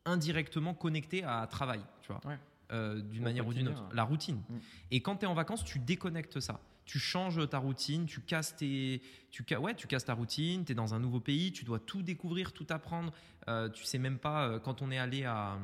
[0.06, 2.22] indirectement connecté à travail tu vois
[2.74, 4.42] euh, d'une manière ou d'une autre, la routine.
[4.50, 4.58] Mm.
[4.92, 6.60] Et quand tu es en vacances, tu déconnectes ça.
[6.84, 9.02] Tu changes ta routine, tu casses, tes,
[9.32, 12.02] tu, ouais, tu casses ta routine, tu es dans un nouveau pays, tu dois tout
[12.02, 13.14] découvrir, tout apprendre.
[13.48, 15.58] Euh, tu sais même pas, euh, quand on est allé à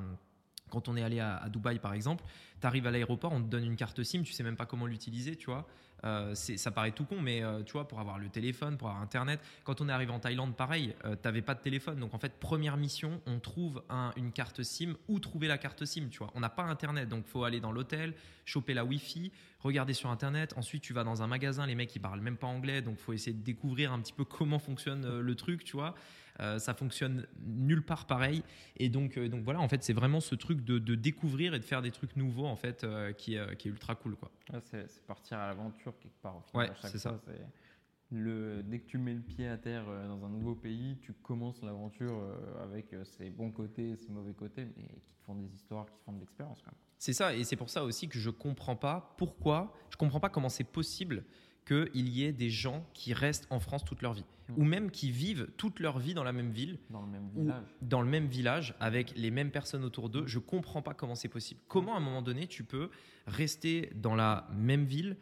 [0.74, 2.26] quand on est allé à, Dubaï par exemple,
[2.60, 4.88] tu arrives à l'aéroport, on te donne une carte SIM, tu sais même pas comment
[4.88, 5.68] l'utiliser, tu vois.
[6.06, 9.02] Euh, ça paraît tout con, mais euh, tu vois, pour avoir le téléphone, pour avoir
[9.02, 12.00] Internet, quand on est arrivé en Thaïlande, pareil, euh, tu n'avais pas de téléphone.
[12.00, 13.84] Donc en fait, première mission, on trouve
[14.18, 16.32] une carte SIM ou trouver la carte SIM, tu vois.
[16.36, 18.16] On n'a pas Internet, donc faut aller dans l'hôtel,
[18.46, 20.54] choper la Wi-Fi, regarder sur Internet.
[20.58, 23.14] Ensuite, tu vas dans un magasin, les mecs, ils parlent même pas anglais, donc faut
[23.14, 25.96] essayer de découvrir un petit peu comment fonctionne le truc, tu vois.
[26.40, 28.44] Euh, ça fonctionne nulle part pareil.
[28.78, 31.64] Et donc, euh, donc voilà, en fait, c'est vraiment ce truc de, découvrir et de
[31.64, 34.16] faire des trucs nouveaux, en fait, euh, qui, qui, est ultra cool.
[34.16, 34.32] Quoi.
[34.62, 36.44] c'est partir à l'aventure quelque part.
[36.54, 37.20] ouais, c'est ça.
[38.12, 41.62] le, dès que tu mets le pied à terre dans un nouveau pays, tu commences
[41.62, 42.20] l'aventure
[42.62, 45.98] avec ses bons côtés et ses mauvais côtés, mais qui te font des histoires, qui
[45.98, 46.64] te font de l'expérience.
[46.98, 50.30] C'est ça, et c'est pour ça aussi que je comprends pas pourquoi, je comprends pas
[50.30, 51.26] comment c'est possible
[51.66, 54.26] qu'il y ait des gens qui restent en France toute leur vie,
[54.58, 57.42] ou même qui vivent toute leur vie dans la même ville, Dans le même ou
[57.44, 57.64] village.
[57.82, 60.28] dans le même village, avec les mêmes personnes autour d'eux.
[60.28, 61.62] Je comprends pas comment c'est possible.
[61.68, 62.90] Comment à un moment donné tu peux
[63.28, 65.16] rester dans la même ville,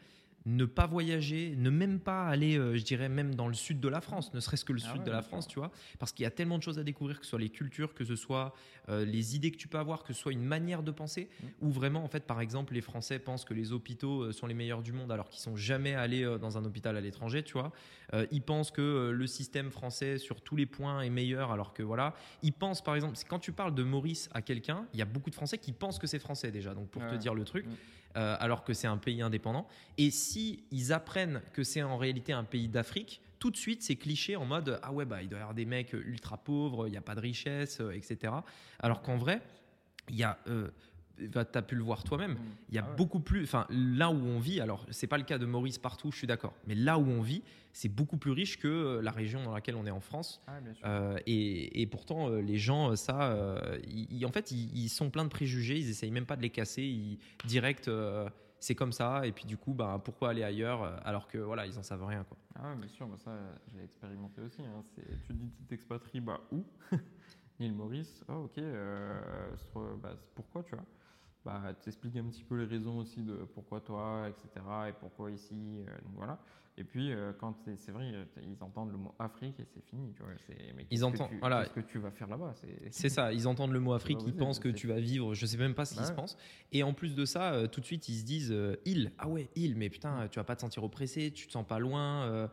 [0.45, 3.87] ne pas voyager, ne même pas aller, euh, je dirais même dans le sud de
[3.87, 6.11] la France, ne serait-ce que le Ah sud ouais, de la France, tu vois, parce
[6.11, 8.15] qu'il y a tellement de choses à découvrir, que ce soit les cultures, que ce
[8.15, 8.53] soit
[8.89, 11.45] euh, les idées que tu peux avoir, que ce soit une manière de penser, Mm.
[11.61, 14.55] ou vraiment, en fait, par exemple, les Français pensent que les hôpitaux euh, sont les
[14.55, 17.71] meilleurs du monde alors qu'ils sont jamais allés dans un hôpital à l'étranger, tu vois.
[18.13, 21.83] Euh, ils pensent que le système français sur tous les points est meilleur alors que
[21.83, 22.15] voilà.
[22.41, 25.29] Ils pensent, par exemple, quand tu parles de Maurice à quelqu'un, il y a beaucoup
[25.29, 27.69] de Français qui pensent que c'est français déjà, donc pour te dire le truc, Mm.
[28.17, 29.67] Euh, alors que c'est un pays indépendant.
[29.97, 33.95] Et si ils apprennent que c'est en réalité un pays d'Afrique, tout de suite c'est
[33.95, 36.91] cliché en mode ah ouais bah il doit y avoir des mecs ultra pauvres, il
[36.91, 38.33] n'y a pas de richesse, euh, etc.
[38.79, 39.41] Alors qu'en vrai,
[40.09, 40.69] il y a, euh,
[41.27, 42.37] bah, t'as pu le voir toi-même.
[42.69, 42.95] Il y a Ah ouais.
[42.95, 46.11] beaucoup plus, enfin là où on vit, alors c'est pas le cas de Maurice partout,
[46.11, 47.43] je suis d'accord, mais là où on vit,
[47.73, 50.41] c'est beaucoup plus riche que euh, la région dans laquelle on est en France.
[50.47, 50.59] Ah.
[50.85, 55.09] Euh, et, et pourtant, euh, les gens, ça, euh, ils- en fait, ils, ils sont
[55.09, 58.27] pleins de préjugés, ils essayent même pas de les casser, ils, direct, euh,
[58.59, 61.79] c'est comme ça, et puis du coup, bah, pourquoi aller ailleurs alors que voilà, ils
[61.79, 62.23] en savent rien.
[62.25, 62.37] Quoi.
[62.55, 63.31] Ah ouais, bien sûr, bah ça,
[63.71, 64.61] je l'ai expérimenté aussi.
[64.61, 64.83] hein.
[65.25, 66.63] Tu dis, tu t'expatries, bah où?
[67.59, 68.23] L'île Maurice.
[68.27, 69.19] Ah ok, euh,
[70.01, 70.85] bah, pourquoi tu vois?
[71.45, 74.65] Bah, T'expliques un petit peu les raisons aussi de pourquoi toi, etc.
[74.89, 75.53] Et pourquoi ici.
[75.55, 76.39] euh, donc voilà.
[76.77, 80.13] Et puis, euh, quand c'est vrai, euh, ils entendent le mot Afrique et c'est fini.
[80.13, 80.31] Tu vois,
[80.75, 81.63] mais que entendent- tu- voilà.
[81.63, 82.53] Qu'est-ce que tu vas faire là-bas?
[82.55, 85.33] C'est C'est ça, ils entendent le mot Afrique, Bah ils pensent que tu vas vivre,
[85.33, 86.37] je sais même pas ce qu'ils se pensent.
[86.71, 89.49] Et en plus de ça, euh, tout de suite, ils se disent île, ah ouais,
[89.55, 92.49] île, mais putain, tu vas pas te sentir oppressé, tu te sens pas loin.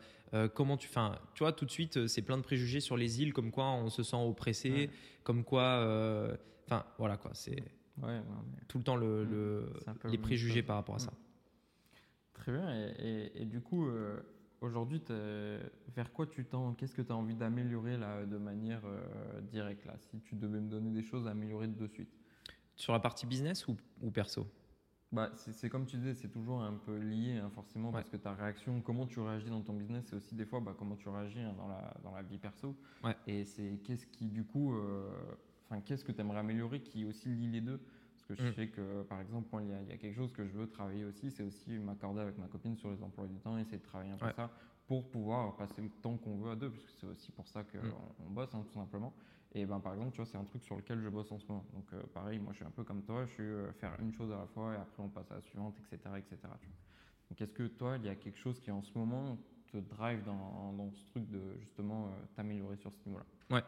[0.55, 3.33] comment tu, enfin, tu vois, tout de suite, c'est plein de préjugés sur les îles,
[3.33, 4.91] comme quoi on se sent oppressé, Ouais.
[5.23, 5.79] comme quoi,
[6.67, 7.63] enfin, voilà quoi, c'est
[8.03, 9.73] Ouais, non, mais- tout le temps le, Mm, le-
[10.11, 11.01] les préjugés par rapport à Mm.
[11.01, 11.13] ça.
[12.35, 12.71] Très bien.
[12.75, 14.21] Et, et- et du coup, euh,
[14.61, 15.03] aujourd'hui,
[15.95, 16.75] vers quoi tu tends?
[16.75, 20.61] Qu'est-ce que tu as envie d'améliorer là, de manière euh, directe là, Si tu devais
[20.61, 22.11] me donner des choses à améliorer de suite?
[22.77, 24.47] Sur la partie business ou, ou perso?
[25.11, 28.19] Bah, c'est c'est comme tu disais, c'est toujours un peu lié hein, forcément parce que
[28.19, 31.09] ta réaction, comment tu réagis dans ton business, c'est aussi des fois bah, comment tu
[31.09, 32.77] réagis hein, dans, la, dans la vie perso.
[33.03, 33.17] Ouais.
[33.27, 35.09] Et c'est qu'est-ce qui du coup, euh,
[35.69, 37.79] enfin qu'est-ce que tu aimerais améliorer qui aussi lie les deux?
[38.15, 38.55] Parce que je Mm.
[38.55, 40.53] sais que par exemple, moi, il y, a- il y a quelque chose que je
[40.57, 43.79] veux travailler aussi, c'est aussi m'accorder avec ma copine sur les emplois du temps, essayer
[43.79, 44.33] de travailler un peu Ouais.
[44.35, 44.51] ça
[44.87, 47.63] pour pouvoir passer le temps qu'on veut à deux, parce que c'est aussi pour ça
[47.65, 47.93] qu'on Mm.
[48.27, 49.13] on bosse hein, tout simplement.
[49.53, 51.47] Et ben, par exemple, tu vois, c'est un truc sur lequel je bosse en ce
[51.49, 51.65] moment.
[51.73, 54.13] Donc, euh, pareil, moi, je suis un peu comme toi, je suis euh, faire une
[54.13, 56.19] chose à la fois et après on passe à la suivante, etc.
[56.19, 56.37] etc.
[56.61, 56.77] tu vois.
[57.31, 59.39] Donc, est-ce que toi, il y a quelque chose qui en ce moment
[59.71, 63.63] te drive dans, ce truc de justement euh, t'améliorer sur ce niveau-là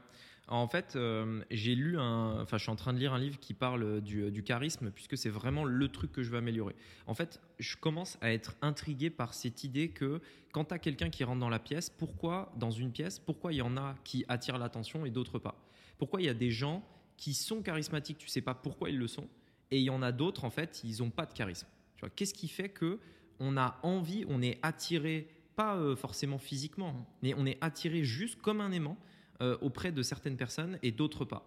[0.49, 2.41] En fait, euh, j'ai lu un.
[2.41, 5.17] Enfin, je suis en train de lire un livre qui parle du, du charisme, puisque
[5.17, 6.75] c'est vraiment le truc que je veux améliorer.
[7.07, 10.21] En fait, je commence à être intrigué par cette idée que
[10.53, 13.57] quand tu as quelqu'un qui rentre dans la pièce, pourquoi, dans une pièce, pourquoi il
[13.57, 15.57] y en a qui attirent l'attention et d'autres pas?
[15.99, 16.83] Pourquoi il y a des gens
[17.17, 19.29] qui sont charismatiques, tu sais pas pourquoi ils le sont,
[19.71, 21.69] et il y en a d'autres, en fait, ils n'ont pas de charisme.
[21.97, 22.99] Tu vois, qu'est-ce qui fait que
[23.39, 28.41] on a envie, on est attiré, pas euh, forcément physiquement, mais on est attiré juste
[28.41, 28.97] comme un aimant
[29.41, 31.47] euh, auprès de certaines personnes et d'autres pas.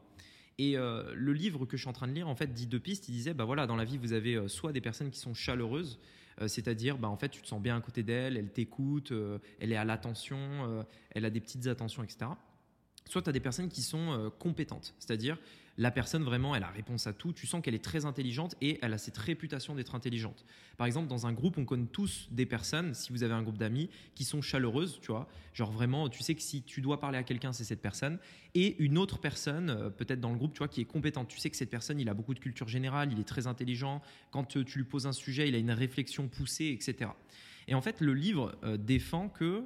[0.57, 2.79] Et euh, le livre que je suis en train de lire, en fait, dit deux
[2.79, 3.09] pistes.
[3.09, 5.99] Il disait, bah voilà, dans la vie, vous avez soit des personnes qui sont chaleureuses,
[6.47, 9.11] c'est-à-dire, bah en fait, tu te sens bien à côté d'elle, elle t'écoute,
[9.59, 12.31] elle est à l'attention, elle a des petites attentions, etc.
[13.07, 15.37] Soit tu as des personnes qui sont compétentes, c'est-à-dire
[15.77, 18.77] la personne vraiment, elle a réponse à tout, tu sens qu'elle est très intelligente et
[18.81, 20.45] elle a cette réputation d'être intelligente.
[20.77, 23.57] Par exemple, dans un groupe, on connaît tous des personnes, si vous avez un groupe
[23.57, 27.17] d'amis, qui sont chaleureuses, tu vois, genre vraiment, tu sais que si tu dois parler
[27.17, 28.19] à quelqu'un, c'est cette personne,
[28.53, 31.27] et une autre personne, euh, peut-être dans le groupe, tu vois, qui est compétente.
[31.27, 34.01] Tu sais que cette personne, il a beaucoup de culture générale, il est très intelligent,
[34.29, 37.09] quand euh, tu lui poses un sujet, il a une réflexion poussée, etc.
[37.67, 39.63] Et en fait, le livre euh, défend que,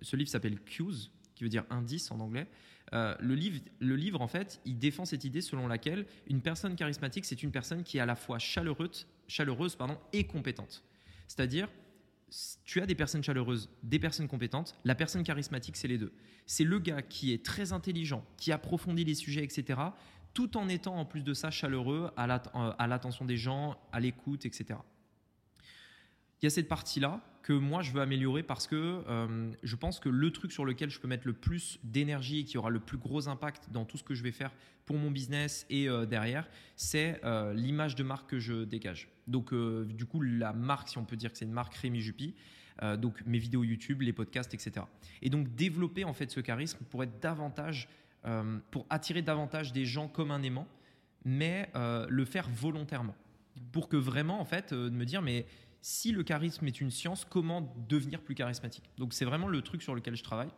[0.00, 2.46] ce livre s'appelle Cues, qui veut dire indice en anglais,
[2.94, 6.76] euh, le, livre, le livre, en fait, il défend cette idée selon laquelle une personne
[6.76, 10.84] charismatique, c'est une personne qui est à la fois chaleureuse, chaleureuse pardon, et compétente.
[11.26, 11.68] C'est-à-dire,
[12.64, 14.78] tu as des personnes chaleureuses, des personnes compétentes.
[14.84, 16.12] La personne charismatique, c'est les deux.
[16.46, 19.80] C'est le gars qui est très intelligent, qui approfondit les sujets, etc.,
[20.34, 24.00] tout en étant en plus de ça chaleureux, à euh, à l'attention des gens, à
[24.00, 24.78] l'écoute, etc.
[26.42, 30.00] Il y a cette partie-là que moi je veux améliorer parce que euh, je pense
[30.00, 32.80] que le truc sur lequel je peux mettre le plus d'énergie et qui aura le
[32.80, 34.50] plus gros impact dans tout ce que je vais faire
[34.84, 39.08] pour mon business et euh, derrière, c'est euh, l'image de marque que je dégage.
[39.28, 42.34] Donc du coup la marque, si on peut dire que c'est une marque Rémi Juppy,
[42.82, 44.86] euh, donc mes vidéos YouTube, les podcasts, etc.
[45.22, 47.88] Et donc développer en fait ce charisme pour être davantage,
[48.70, 50.68] pour attirer davantage des gens comme un aimant,
[51.24, 53.16] mais le faire volontairement,
[53.72, 55.46] pour que vraiment en fait de me dire mais
[55.82, 58.90] si le charisme est une science, comment devenir plus charismatique?
[58.96, 60.50] Donc c'est vraiment le truc sur lequel je travaille.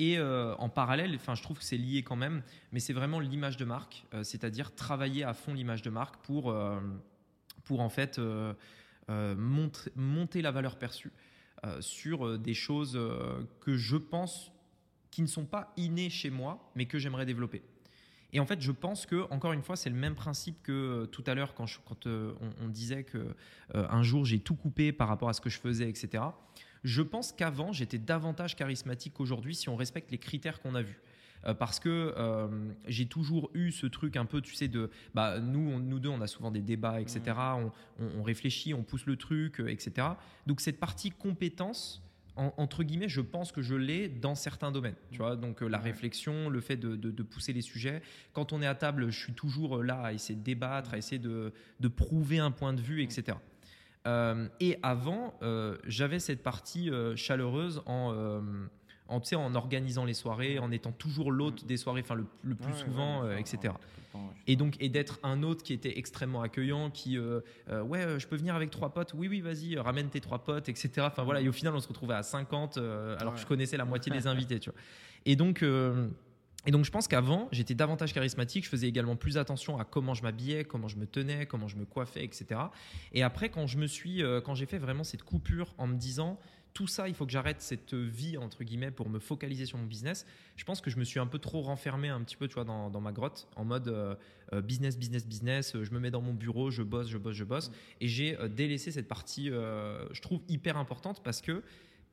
[0.00, 3.56] Et en parallèle, enfin, je trouve que c'est lié quand même, mais c'est vraiment l'image
[3.56, 6.54] de marque, c'est-à-dire travailler à fond l'image de marque pour,
[7.64, 8.20] pour en fait
[9.08, 11.10] monter, la valeur perçue
[11.64, 14.52] euh, sur euh, des choses euh, que je pense
[15.10, 17.62] qui ne sont pas innées chez moi, mais que j'aimerais développer.
[18.32, 21.24] Et en fait, je pense que, encore une fois, c'est le même principe que tout
[21.26, 23.34] à l'heure quand, quand on, disait que
[23.72, 26.24] un jour j'ai tout coupé par rapport à ce que je faisais, etc.
[26.84, 31.00] Je pense qu'avant, j'étais davantage charismatique qu'aujourd'hui si on respecte les critères qu'on a vus.
[31.46, 32.48] Euh, parce que euh,
[32.86, 36.20] j'ai toujours eu ce truc un peu, tu sais, de bah, nous, nous deux, on
[36.20, 37.20] a souvent des débats, etc.
[37.26, 38.04] Mmh.
[38.18, 40.08] On, réfléchit, on pousse le truc, euh, etc.
[40.46, 42.02] Donc cette partie compétence,
[42.56, 44.94] entre guillemets, je pense que je l'ai dans certains domaines.
[45.10, 48.00] Tu vois, donc la réflexion, le fait de, pousser les sujets.
[48.32, 51.18] Quand on est à table, je suis toujours là à essayer de débattre, à essayer
[51.18, 51.52] de,
[51.88, 53.38] prouver un point de vue, etc.
[54.60, 55.38] et avant,
[55.84, 58.40] j'avais cette partie chaleureuse en
[59.08, 63.24] en, en organisant les soirées, en étant toujours l'hôte des soirées, enfin le, plus souvent,
[63.24, 63.74] euh, etc.
[64.46, 67.40] Et donc, et d'être un hôte qui était extrêmement accueillant, qui, euh,
[67.70, 70.68] euh, ouais, je peux venir avec trois potes, oui, oui, vas-y, ramène tes trois potes,
[70.68, 70.90] etc.
[71.00, 72.78] Enfin voilà, et au final, on se retrouvait à 50,
[73.18, 74.78] alors que je connaissais la moitié des invités, tu vois.
[75.24, 75.64] Et donc,
[76.66, 78.64] et donc, je pense qu'avant, j'étais davantage charismatique.
[78.64, 81.76] Je faisais également plus attention à comment je m'habillais, comment je me tenais, comment je
[81.76, 82.60] me coiffais, etc.
[83.12, 86.38] Et après, quand je me suis, quand j'ai fait vraiment cette coupure en me disant,
[86.74, 89.86] tout ça, il faut que j'arrête cette vie, entre guillemets, pour me focaliser sur mon
[89.86, 90.26] business.
[90.56, 92.64] Je pense que je me suis un peu trop renfermé un petit peu, tu vois,
[92.64, 94.14] dans, dans ma grotte, en mode euh,
[94.52, 95.76] euh, business, business, business.
[95.82, 97.72] Je me mets dans mon bureau, je bosse, je bosse, je bosse.
[98.00, 101.62] Et j'ai euh, délaissé cette partie, je trouve, hyper importante parce que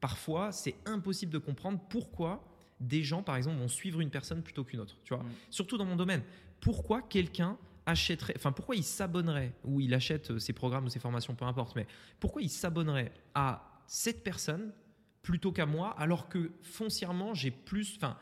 [0.02, 2.44] parfois, c'est impossible de comprendre pourquoi
[2.80, 5.24] des gens, par exemple, vont suivre une personne plutôt qu'une autre, tu vois.
[5.24, 5.30] Mm.
[5.50, 6.22] Surtout dans mon domaine.
[6.60, 11.36] Pourquoi quelqu'un achèterait, enfin pourquoi il s'abonnerait ou il achète ses programmes ou ses formations,
[11.36, 11.86] peu importe, mais
[12.20, 14.74] pourquoi il s'abonnerait à cette personne
[15.22, 17.96] plutôt qu'à moi, alors que foncièrement, j'ai plus.
[17.98, 18.18] Enfin,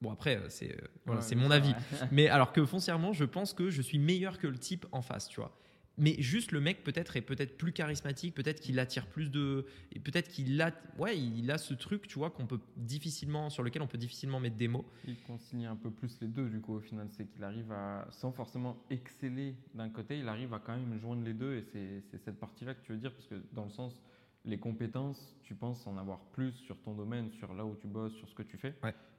[0.00, 1.74] bon, après, euh, c'est euh, voilà, mon avis.
[2.10, 5.28] Mais alors que foncièrement, je pense que je suis meilleur que le type en face,
[5.28, 5.56] tu vois.
[5.98, 9.66] Mais juste le mec peut-être est peut-être plus charismatique, peut-être qu'il attire plus de,
[10.02, 13.82] peut-être qu'il a, ouais, il a ce truc, tu vois, qu'on peut difficilement, sur lequel
[13.82, 14.86] on peut difficilement mettre des mots.
[15.06, 18.08] Il consigne un peu plus les deux du coup au final, c'est qu'il arrive à,
[18.10, 21.62] sans forcément exceller d'un côté, il arrive à quand même joindre les deux et
[22.10, 24.00] c'est cette partie-là que tu veux dire parce que dans le sens,
[24.44, 28.14] les compétences, tu penses en avoir plus sur ton domaine, sur là où tu bosses,
[28.14, 28.74] sur ce que tu fais.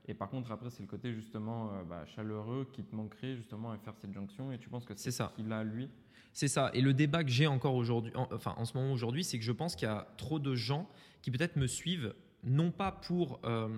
[0.07, 3.71] Et par contre, après, c'est le côté justement euh, bah, chaleureux qui te manquerait justement
[3.71, 4.51] à faire cette jonction.
[4.51, 5.89] Et tu penses que c'est ça qu'il a lui?
[6.33, 6.71] C'est ça.
[6.73, 9.51] Et le débat que j'ai encore aujourd'hui, enfin en ce moment aujourd'hui, c'est que je
[9.51, 10.89] pense qu'il y a trop de gens
[11.21, 12.13] qui peut-être me suivent,
[12.43, 13.69] non pas pour euh,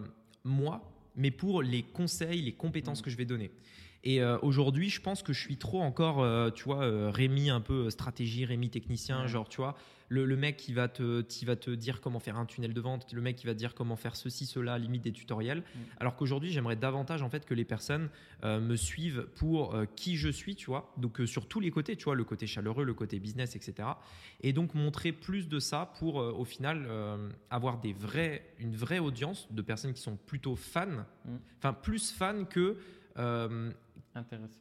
[0.43, 3.03] moi, mais pour les conseils, les compétences mmh.
[3.03, 3.51] que je vais donner.
[4.03, 7.89] Et euh, aujourd'hui, je pense que je suis trop encore, tu vois, Rémi un peu
[7.89, 9.75] stratégie, Rémi technicien, genre, tu vois,
[10.09, 13.11] le, mec qui va, te, qui va te dire comment faire un tunnel de vente,
[13.11, 15.59] le mec qui va te dire comment faire ceci, cela, limite des tutoriels.
[15.59, 15.79] Mm.
[15.99, 18.09] Alors qu'aujourd'hui, j'aimerais davantage en fait que les personnes
[18.43, 20.93] euh, me suivent pour euh, qui je suis, tu vois.
[20.97, 23.89] Donc euh, sur tous les côtés, tu vois, le côté chaleureux, le côté business, etc.
[24.41, 26.87] Et donc montrer plus de ça pour au final
[27.49, 31.35] avoir des vrais, une vraie audience de personnes qui sont plutôt fans, mm.
[31.57, 32.77] enfin plus fans que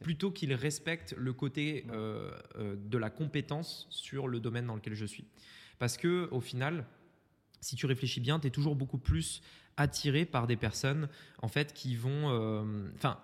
[0.00, 4.94] plutôt qu'il respecte le côté euh, euh, de la compétence sur le domaine dans lequel
[4.94, 5.26] je suis.
[5.78, 6.84] Parce que au final,
[7.60, 9.42] si tu réfléchis bien, tu es toujours beaucoup plus
[9.76, 11.08] attiré par des personnes
[11.42, 13.18] en fait qui vont euh, enfin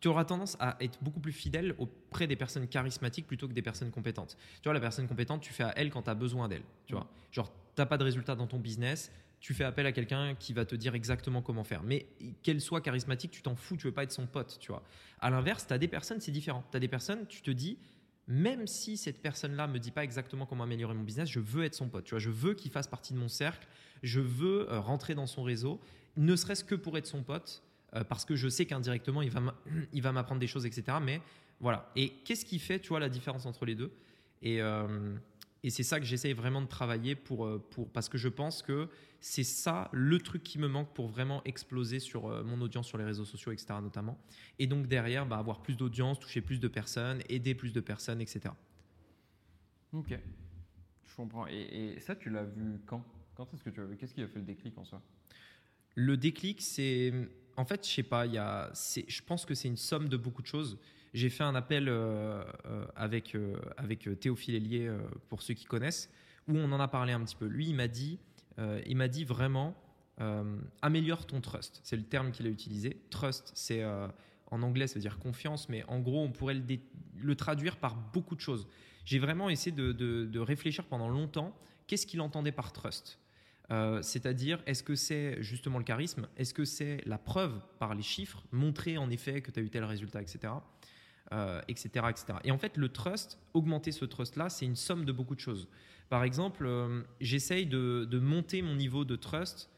[0.00, 3.62] tu auras tendance à être beaucoup plus fidèle auprès des personnes charismatiques plutôt que des
[3.62, 4.36] personnes compétentes.
[4.62, 6.94] Tu vois la personne compétente tu fais à elle quand tu as besoin d'elle tu
[6.94, 7.08] vois.
[7.32, 9.10] Genre t'as pas de résultat dans ton business
[9.46, 11.84] tu fais appel à quelqu'un qui va te dire exactement comment faire.
[11.84, 12.08] Mais
[12.42, 14.82] qu'elle soit charismatique, tu t'en fous, tu veux pas être son pote, tu vois.
[15.20, 16.64] À l'inverse, tu as des personnes, c'est différent.
[16.72, 17.78] Tu as des personnes, tu te dis,
[18.26, 21.76] même si cette personne-là me dit pas exactement comment améliorer mon business, je veux être
[21.76, 22.18] son pote, tu vois.
[22.18, 23.68] Je veux qu'il fasse partie de mon cercle,
[24.02, 25.80] je veux euh, rentrer dans son réseau,
[26.16, 27.62] ne serait-ce que pour être son pote,
[27.94, 30.98] euh, parce que je sais qu'indirectement, il va m'apprendre des choses, etc.
[31.00, 31.20] Mais
[31.60, 31.88] voilà.
[31.94, 33.92] Et qu'est-ce qui fait, tu vois, la différence entre les deux?
[34.42, 35.14] Et euh,
[35.66, 38.62] et c'est ça que j'essaye vraiment de travailler pour, euh, pour, parce que je pense
[38.62, 38.88] que
[39.18, 42.98] c'est ça le truc qui me manque pour vraiment exploser sur euh, mon audience sur
[42.98, 43.74] les réseaux sociaux, etc.
[43.82, 44.16] notamment.
[44.60, 48.20] Et donc derrière, bah, avoir plus d'audience, toucher plus de personnes, aider plus de personnes,
[48.20, 48.54] etc.
[49.92, 50.16] Ok,
[51.04, 51.48] je comprends.
[51.48, 53.04] Et, ça, tu l'as vu quand?
[53.34, 53.96] Quand est-ce que tu as vu?
[53.96, 55.02] Qu'est-ce qui a fait le déclic en soi?
[55.96, 57.12] Le déclic, c'est.
[57.56, 60.42] En fait, je sais pas, y a, je pense que c'est une somme de beaucoup
[60.42, 60.78] de choses
[61.16, 64.90] j'ai fait un appel euh, euh, avec, euh, Théophile Hélier,
[65.30, 66.10] pour ceux qui connaissent,
[66.46, 67.46] où on en a parlé un petit peu.
[67.46, 68.18] Lui, il m'a dit
[68.86, 69.74] il m'a dit vraiment
[70.80, 71.80] améliore ton trust.
[71.82, 73.02] C'est le terme qu'il a utilisé.
[73.10, 73.84] Trust, c'est
[74.50, 76.56] en anglais, ça veut dire confiance, mais en gros, on pourrait
[77.18, 78.66] le, traduire par beaucoup de choses.
[79.04, 81.54] J'ai vraiment essayé de, réfléchir pendant longtemps
[81.86, 83.18] qu'est-ce qu'il entendait par trust?
[83.68, 86.26] C'est-à-dire, est-ce que c'est justement le charisme?
[86.38, 89.68] Est-ce que c'est la preuve par les chiffres, montrer en effet que tu as eu
[89.68, 90.54] tel résultat, etc.
[91.68, 92.24] etc., etc.
[92.44, 95.68] Et en fait, le trust, augmenter ce trust-là, c'est une somme de beaucoup de choses.
[96.08, 99.70] Par exemple, euh, j'essaye de, monter mon niveau de trust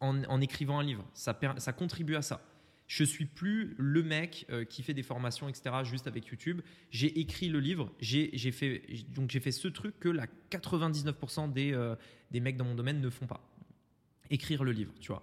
[0.00, 1.04] en, écrivant un livre.
[1.14, 2.40] Ça, ça contribue à ça.
[2.88, 5.76] Je suis plus le mec euh, qui fait des formations, etc.
[5.84, 6.60] juste avec YouTube.
[6.90, 7.90] J'ai écrit le livre.
[8.00, 8.82] J'ai fait,
[9.14, 11.94] donc j'ai fait ce truc que la 99% des, euh,
[12.32, 13.40] des mecs dans mon domaine ne font pas.
[14.28, 15.22] Écrire le livre, tu vois.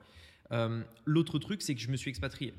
[0.52, 2.54] Euh, l'autre truc, c'est que je me suis expatrié.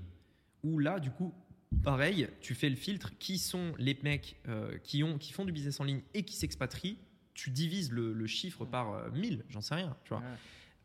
[0.63, 1.35] Où là, du coup,
[1.83, 3.13] pareil, tu fais le filtre.
[3.19, 4.41] Qui sont les mecs
[4.83, 6.99] qui, ont, qui font du business en ligne et qui s'expatrient
[7.35, 10.23] Tu divises le, chiffre par 1000, j'en sais rien, tu vois.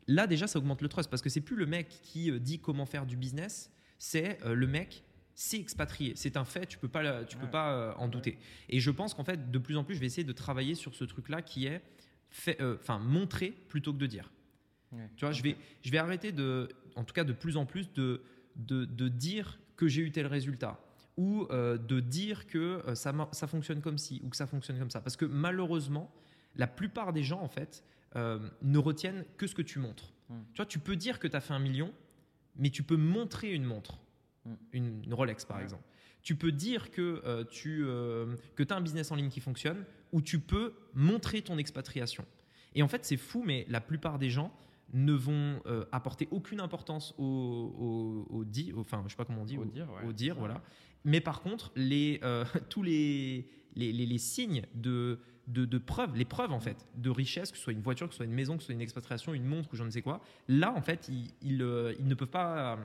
[0.08, 2.86] Là, déjà, ça augmente le trust parce que c'est plus le mec qui dit comment
[2.86, 5.02] faire du business c'est euh, le mec
[5.38, 6.14] c'est expatrié.
[6.16, 8.38] C'est un fait, tu peux pas, tu peux pas euh, en douter.
[8.70, 10.94] Et je pense qu'en fait, de plus en plus, je vais essayer de travailler sur
[10.94, 11.82] ce truc-là qui est
[12.30, 14.32] fait, euh, enfin, montrer plutôt que de dire.
[15.16, 17.92] Tu vois, je vais, je vais arrêter de, en tout cas, de plus en plus
[17.92, 18.22] de,
[18.54, 20.80] de, dire que j'ai eu tel résultat
[21.16, 25.00] ou de dire que ça, ça fonctionne comme ci ou que ça fonctionne comme ça.
[25.00, 26.12] Parce que malheureusement,
[26.56, 27.82] la plupart des gens, en fait,
[28.14, 30.12] ne retiennent que ce que tu montres.
[30.28, 31.92] Tu vois, tu peux dire que tu as fait un million,
[32.56, 33.98] mais tu peux montrer une montre,
[34.44, 34.54] mm.
[34.72, 35.84] une, Rolex par exemple.
[36.22, 40.20] Tu peux dire que euh, tu euh, as un business en ligne qui fonctionne ou
[40.20, 42.24] tu peux montrer ton expatriation.
[42.74, 44.52] Et en fait, c'est fou, mais la plupart des gens
[44.92, 49.46] ne vont euh, apporter aucune importance au, au, dit, enfin, je sais pas comment on
[49.46, 50.62] dit, au, dire, au dire voilà.
[51.04, 52.20] Mais par contre, les,
[52.68, 57.56] tous les, les, les, signes de, de, preuves, les preuves en fait, de richesse, que
[57.56, 59.44] ce soit une voiture, que ce soit une maison, que ce soit une expatriation, une
[59.44, 62.78] montre ou je ne sais quoi, là en fait, ils, ils, euh, ne peuvent pas.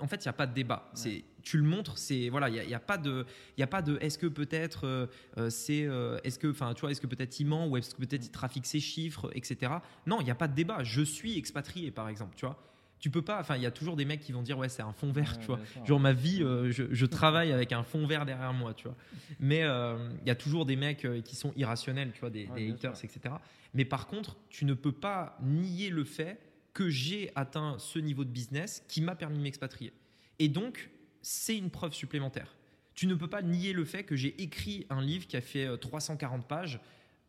[0.00, 0.90] En fait, il n'y a pas de débat.
[0.94, 3.24] C'est, tu le montres, c'est voilà, il n'y a, pas de,
[3.56, 3.98] il y a pas de.
[4.00, 5.06] Est-ce que peut-être euh,
[5.38, 5.88] euh, c'est,
[6.24, 8.30] est-ce que, enfin, tu vois, est-ce que peut-être il ment ou est-ce que peut-être il
[8.30, 9.72] trafique ses chiffres, etc.
[10.06, 10.82] Non, il n'y a pas de débat.
[10.82, 12.58] Je suis expatrié, par exemple, tu vois
[13.00, 13.40] tu peux pas.
[13.40, 15.38] Enfin, il y a toujours des mecs qui vont dire ouais, c'est un fond vert,
[15.38, 15.60] tu vois.
[15.84, 18.96] Genre ma vie, euh, je, travaille avec un fond vert derrière moi, tu vois.
[19.40, 22.48] Mais euh, il y a toujours des mecs euh, qui sont irrationnels, tu vois, des,
[22.56, 23.34] haters, etc.
[23.74, 26.38] Mais par contre, tu ne peux pas nier le fait
[26.78, 29.92] que j'ai atteint ce niveau de business qui m'a permis de m'expatrier.
[30.38, 30.90] Et donc,
[31.22, 32.54] c'est une preuve supplémentaire.
[32.94, 35.76] Tu ne peux pas nier le fait que j'ai écrit un livre qui a fait
[35.76, 36.78] 340 pages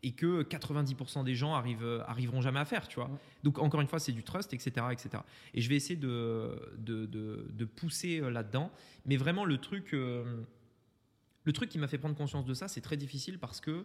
[0.04, 3.10] et que 90% des gens arrivent, euh, arriveront jamais à faire, tu vois.
[3.44, 5.24] Donc encore une fois, c'est du trust, etc., etc.
[5.56, 8.72] Et je vais essayer de, de, de, pousser euh, là-dedans.
[9.08, 10.44] Mais vraiment, le truc, euh,
[11.44, 13.84] le truc qui m'a fait prendre conscience de ça, c'est très difficile parce que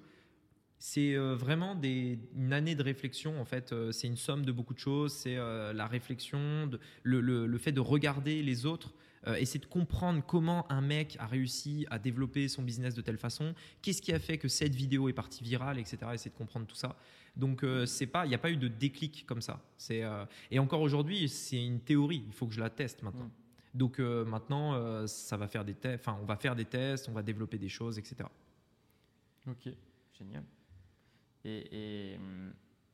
[0.79, 3.41] c'est vraiment des, une année de réflexion.
[3.41, 5.13] En fait, c'est une somme de beaucoup de choses.
[5.13, 8.93] C'est la réflexion, de, le, le, le, fait de regarder les autres
[9.27, 13.17] euh, essayer de comprendre comment un mec a réussi à développer son business de telle
[13.17, 15.99] façon, qu'est-ce qui a fait que cette vidéo est partie virale, etc.
[16.13, 16.97] Essayer de comprendre tout ça.
[17.35, 19.63] Donc euh, c'est pas, il n'y a pas eu de déclic comme ça.
[19.79, 22.23] C'est euh, et encore aujourd'hui, c'est une théorie.
[22.27, 23.27] Il faut que je la teste maintenant.
[23.27, 23.79] Mm.
[23.79, 26.07] Donc maintenant, ça va faire des tests.
[26.07, 28.29] Enfin, on va faire des tests, on va développer des choses, etc.
[29.49, 29.69] Ok,
[30.17, 30.45] génial.
[31.45, 32.19] Et, et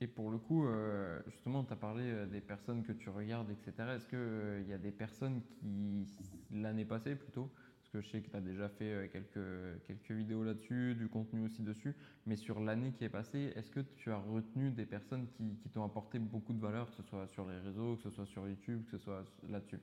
[0.02, 3.50] et pour le coup, euh, justement, tu as parlé euh, des personnes que tu regardes,
[3.50, 3.90] etc.
[3.96, 6.06] Est-ce qu'il euh, y a des personnes qui,
[6.50, 10.42] l'année passée plutôt, parce que je sais que tu as déjà fait quelques, quelques vidéos
[10.42, 11.94] là-dessus, du contenu aussi dessus,
[12.24, 15.68] mais sur l'année qui est passée, est-ce que tu as retenu des personnes qui, qui
[15.68, 18.48] t'ont apporté beaucoup de valeur, que ce soit sur les réseaux, que ce soit sur
[18.48, 19.80] YouTube, que ce soit là-dessus?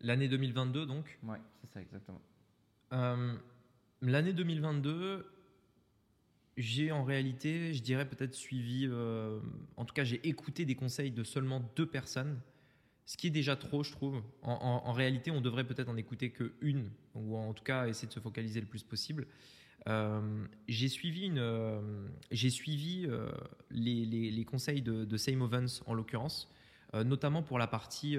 [0.00, 1.18] L'année 2022, donc?
[1.24, 2.20] Oui, c'est ça, exactement.
[4.02, 5.26] L'année 2022,
[6.56, 9.40] j'ai en réalité, je dirais peut-être suivi, euh,
[9.76, 12.38] en tout cas j'ai écouté des conseils de seulement deux personnes,
[13.06, 14.22] ce qui est déjà trop, je trouve.
[14.42, 18.12] En, réalité, on devrait peut-être en écouter que une, ou en tout cas essayer de
[18.12, 19.26] se focaliser le plus possible.
[19.88, 21.80] Euh, j'ai suivi, une, euh,
[22.30, 23.08] j'ai suivi
[23.70, 26.48] les, les, conseils de, de Same Ovens en l'occurrence,
[26.94, 28.16] notamment pour la partie,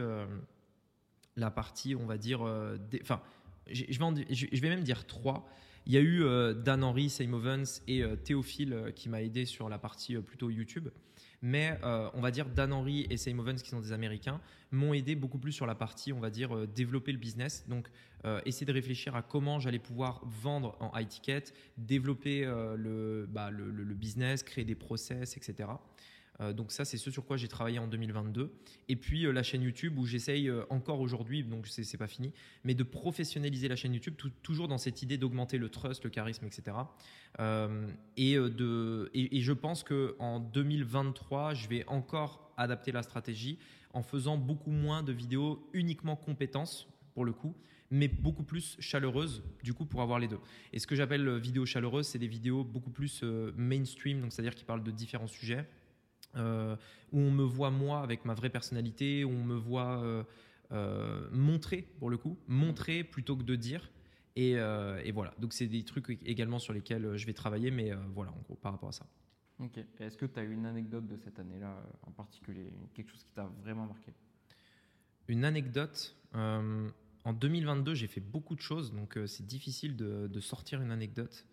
[1.37, 2.41] la partie, on va dire,
[3.01, 3.21] enfin,
[3.71, 5.47] je vais même dire trois.
[5.85, 9.21] Il y a eu euh, Dan Henry, Sam Ovens et euh, Théophile euh, qui m'a
[9.21, 10.89] aidé sur la partie plutôt YouTube.
[11.45, 14.39] Mais on va dire Dan Henry et Sam Ovens, qui sont des Américains,
[14.71, 17.65] m'ont aidé beaucoup plus sur la partie, on va dire, développer le business.
[17.67, 17.89] Donc,
[18.45, 21.43] essayer de réfléchir à comment j'allais pouvoir vendre en high ticket,
[21.77, 22.45] développer
[23.27, 25.67] bah, le, le, business, créer des process, etc.
[26.41, 28.51] Euh, donc ça, c'est ce sur quoi j'ai travaillé en 2022.
[28.89, 32.33] Et puis euh, la chaîne YouTube où j'essaye euh, encore aujourd'hui, donc c'est pas fini,
[32.63, 36.45] mais de professionnaliser la chaîne YouTube, toujours dans cette idée d'augmenter le trust, le charisme,
[36.45, 36.77] etc.
[38.17, 43.57] Et, de, et, je pense que en 2023, je vais encore adapter la stratégie
[43.93, 47.55] en faisant beaucoup moins de vidéos uniquement compétences pour le coup,
[47.89, 50.39] mais beaucoup plus chaleureuses du coup pour avoir les deux.
[50.73, 53.23] Et ce que j'appelle vidéo chaleureuse, c'est des vidéos beaucoup plus
[53.55, 55.67] mainstream, donc c'est-à-dire qui parlent de différents sujets,
[56.35, 56.75] euh,
[57.11, 60.23] où on me voit moi avec ma vraie personnalité, où on me voit euh,
[60.71, 63.91] euh, montrer pour le coup, montrer plutôt que de dire.
[64.35, 68.31] Et, et voilà, donc c'est des trucs également sur lesquels je vais travailler, mais voilà
[68.31, 69.05] en gros par rapport à ça.
[69.59, 69.77] Ok.
[69.99, 72.73] Est-ce que tu as une anecdote de cette année-là en particulier?
[72.95, 74.11] Quelque chose qui t'a vraiment marqué?
[75.27, 76.15] Une anecdote.
[76.33, 81.45] en 2022, j'ai fait beaucoup de choses, donc c'est difficile de, de sortir une anecdote.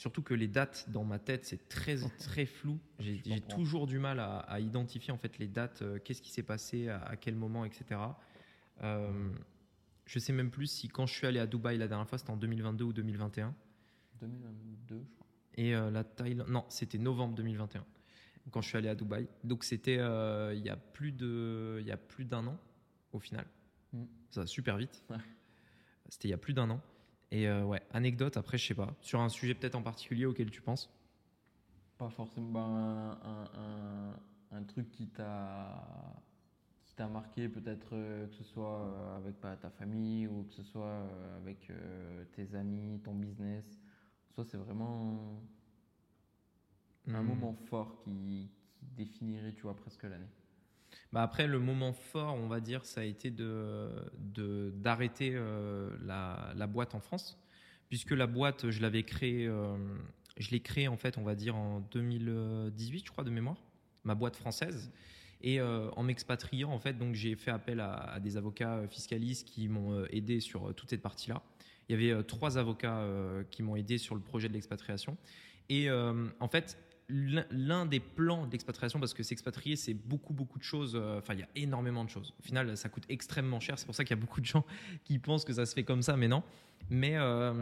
[0.00, 2.80] Surtout que les dates dans ma tête, c'est très très flou.
[2.98, 6.42] J'ai toujours du mal à, à identifier en fait les dates, euh, qu'est-ce qui s'est
[6.42, 8.00] passé, à, à quel moment, etc.
[8.82, 9.30] Euh,
[10.06, 12.30] je sais même plus si quand je suis allé à Dubaï la dernière fois, c'était
[12.30, 13.54] en 2022 ou 2021.
[14.20, 15.26] 2022, je crois.
[15.56, 17.84] Et euh, la Thaïlande, non, c'était novembre 2021
[18.50, 19.28] quand je suis allé à Dubaï.
[19.44, 22.58] Donc c'était euh, il y a plus de, il y a plus d'un an
[23.12, 23.46] au final.
[23.92, 24.04] Mm.
[24.30, 25.04] Ça va super vite.
[25.10, 25.18] Ouais.
[26.08, 26.80] C'était il y a plus d'un an.
[27.32, 30.50] Et euh, ouais, anecdote après, je sais pas, sur un sujet peut-être en particulier auquel
[30.50, 30.90] tu penses?
[31.98, 35.84] Pas forcément bah, un, un- un- truc qui t'a
[37.08, 41.08] marqué, peut-être euh, que ce soit euh, avec bah, ta famille ou que ce soit
[41.38, 43.78] avec euh, tes amis, ton business.
[44.34, 45.40] Soit c'est vraiment
[47.12, 47.24] un Hmm.
[47.24, 50.26] moment fort qui, qui définirait, tu vois, presque l'année.
[51.12, 53.90] Bah après, le moment fort, on va dire, ça a été de
[54.76, 57.36] d'arrêter euh, la, boîte en France,
[57.88, 59.76] puisque la boîte, je l'avais créée, euh,
[60.36, 63.56] je l'ai créée en fait, on va dire en 2018, je crois de mémoire,
[64.04, 64.92] ma boîte française.
[65.42, 69.48] Et euh, en m'expatriant, en fait, donc j'ai fait appel à, à des avocats fiscalistes
[69.48, 71.42] qui m'ont aidé sur toute cette partie-là.
[71.88, 73.04] Il y avait trois avocats
[73.50, 75.16] qui m'ont aidé sur le projet de l'expatriation.
[75.68, 76.78] Et en fait,
[77.50, 80.92] l'un des plans d'expatriation, parce que s'expatrier, c'est beaucoup, beaucoup de choses.
[80.94, 82.34] euh, Enfin, il y a énormément de choses.
[82.38, 83.78] Au final, ça coûte extrêmement cher.
[83.78, 84.64] C'est pour ça qu'il y a beaucoup de gens
[85.04, 86.42] qui pensent que ça se fait comme ça, mais non.
[86.88, 87.52] Mais euh,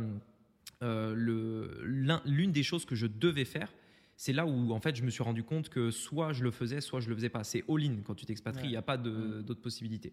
[0.82, 3.72] euh, l'une des choses que je devais faire,
[4.16, 6.80] c'est là où en fait je me suis rendu compte que soit je le faisais,
[6.80, 7.44] soit je le faisais pas.
[7.44, 8.70] C'est all-in quand tu t'expatries, il Ouais.
[8.72, 9.42] n'y a pas Mm.
[9.42, 10.12] d'autres possibilités.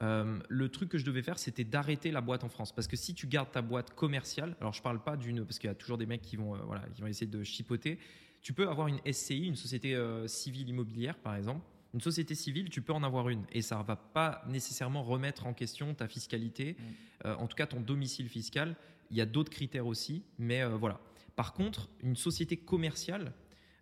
[0.00, 2.72] Euh, le truc que je devais faire, c'était d'arrêter la boîte en France.
[2.74, 5.68] Parce que si tu gardes ta boîte commerciale, alors je parle pas d'une, parce qu'il
[5.68, 7.98] y a toujours des mecs qui vont, euh, voilà, qui vont essayer de chipoter.
[8.42, 11.64] Tu peux avoir une SCI, une société euh, civile immobilière, par exemple.
[11.94, 15.52] Une société civile, tu peux en avoir une, et ça va pas nécessairement remettre en
[15.52, 17.26] question ta fiscalité, Mm.
[17.26, 18.76] euh, en tout cas ton domicile fiscal.
[19.10, 21.00] Il y a d'autres critères aussi, mais euh, voilà.
[21.36, 23.32] Par contre, une société commerciale,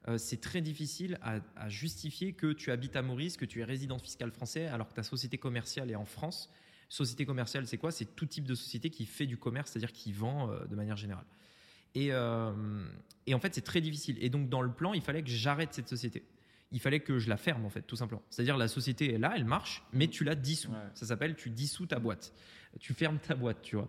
[0.09, 3.65] euh, c'est très difficile à, à justifier que tu habites à Maurice, que tu es
[3.65, 6.51] résident fiscal français, alors que ta société commerciale est en France.
[6.89, 7.93] Société commerciale, c'est quoi?
[7.93, 10.97] C'est tout type de société qui fait du commerce, c'est-à-dire qui vend euh, de manière
[10.97, 11.27] générale.
[11.95, 12.53] Et, euh,
[13.27, 14.17] et en fait, c'est très difficile.
[14.21, 16.25] Et donc, dans le plan, il fallait que j'arrête cette société.
[16.73, 18.23] Il fallait que je la ferme, en fait, tout simplement.
[18.31, 20.71] C'est-à-dire, la société est là, elle marche, mais tu la dissous.
[20.71, 20.77] Ouais.
[20.95, 22.33] Ça s'appelle tu dissous ta boîte.
[22.79, 23.89] Tu fermes ta boîte, tu vois.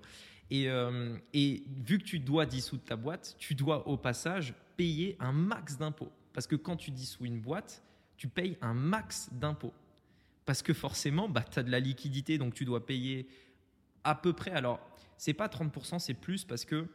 [0.50, 5.16] Et, euh, et vu que tu dois dissoudre ta boîte, tu dois au passage payer
[5.20, 6.12] un max d'impôts.
[6.34, 7.84] Parce que quand tu dissous une boîte,
[8.18, 9.74] tu payes un max d'impôts.
[10.46, 13.28] Parce que forcément, bah, tu as de la liquidité, donc tu dois payer
[14.04, 14.52] à peu près.
[14.52, 14.80] Alors,
[15.18, 16.88] c'est pas 30%, c'est plus parce que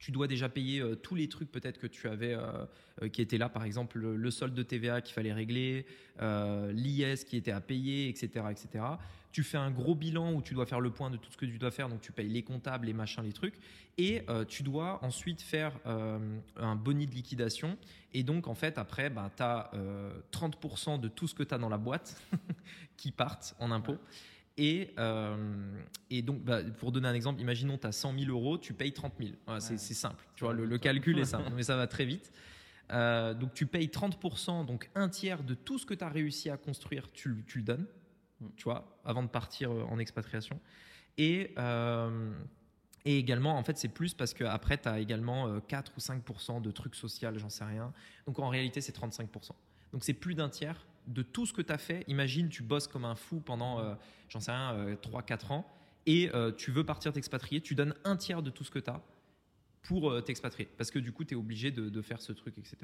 [0.00, 2.64] tu dois déjà payer euh, tous les trucs peut-être que tu avais euh,
[3.02, 5.86] euh, qui étaient là, par exemple le, solde de TVA qu'il fallait régler,
[6.20, 8.84] l'IS qui était à payer, etc., etc.
[9.32, 11.46] Tu fais un gros bilan où tu dois faire le point de tout ce que
[11.46, 13.54] tu dois faire, donc tu payes les comptables, les machins, les trucs,
[13.96, 17.76] et tu dois ensuite faire un boni de liquidation.
[18.12, 19.70] Et donc en fait après, bah, tu as
[20.32, 22.20] 30% de tout ce que tu as dans la boîte
[22.96, 23.98] qui partent en impôts.
[24.62, 25.72] Et, euh,
[26.10, 28.92] et donc, bah, pour donner un exemple, imaginons tu as 100 000 euros, tu payes
[28.92, 29.30] 30 000.
[29.46, 29.78] Voilà, c'est Ouais.
[29.78, 30.22] c'est simple.
[30.36, 32.30] Tu vois, le, calcul est simple, mais ça va très vite.
[32.92, 36.50] Euh, donc, tu payes 30%, donc un tiers de tout ce que tu as réussi
[36.50, 37.86] à construire, tu, le- tu le donnes,
[38.40, 38.46] Mm.
[38.56, 40.60] tu vois, avant de partir euh, en expatriation.
[41.16, 42.32] Et, euh,
[43.06, 46.60] et également, en fait, c'est plus parce qu'après, tu as également euh, 4 ou 5%
[46.60, 47.92] de trucs sociaux, j'en sais rien.
[48.26, 49.52] Donc, en réalité, c'est 35%.
[49.92, 52.04] Donc, c'est plus d'un tiers de tout ce que tu as fait.
[52.08, 53.94] Imagine, tu bosses comme un fou pendant, euh,
[54.28, 55.66] j'en sais rien, 3-4 ans,
[56.06, 58.90] et euh, tu veux partir t'expatrier, tu donnes un tiers de tout ce que tu
[58.90, 59.02] as
[59.82, 60.68] pour euh, t'expatrier.
[60.76, 62.76] Parce que du coup, tu es obligé de, de faire ce truc, etc.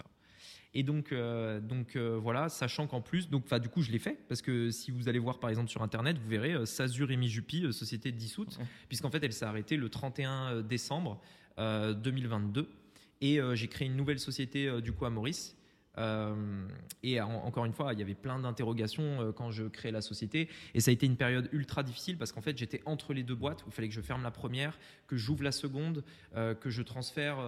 [0.75, 4.19] Et donc, euh, donc euh, voilà, sachant qu'en plus, donc, du coup, je l'ai fait,
[4.29, 7.65] parce que si vous allez voir par exemple sur Internet, vous verrez euh, Sazur Juppy,
[7.65, 8.65] euh, société dissoute, Ouais.
[8.89, 11.21] puisqu'en fait, elle s'est arrêtée le 31 décembre
[11.59, 12.69] euh, 2022.
[13.23, 15.56] Et j'ai créé une nouvelle société du coup à Maurice.
[17.03, 20.49] Et encore une fois, il y avait plein d'interrogations quand je créais la société.
[20.75, 23.35] Et ça a été une période ultra difficile parce qu'en fait, j'étais entre les deux
[23.35, 27.39] boîtes il fallait que je ferme la première, que j'ouvre la seconde, que je transfère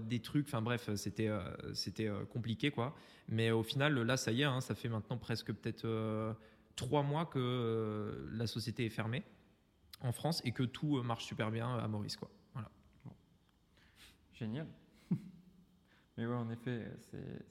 [0.00, 0.46] des trucs.
[0.46, 1.30] Enfin bref, c'était
[1.74, 2.94] c'était compliqué quoi.
[3.28, 5.86] Mais au final, là, ça y est, hein, ça fait maintenant presque peut-être
[6.78, 9.24] trois mois que euh, la société est fermée
[10.00, 12.16] en France et que tout euh, marche super bien à Maurice.
[12.16, 12.30] Quoi.
[12.54, 12.70] Voilà.
[14.32, 14.68] Génial.
[16.18, 16.86] Mais ouais, en effet,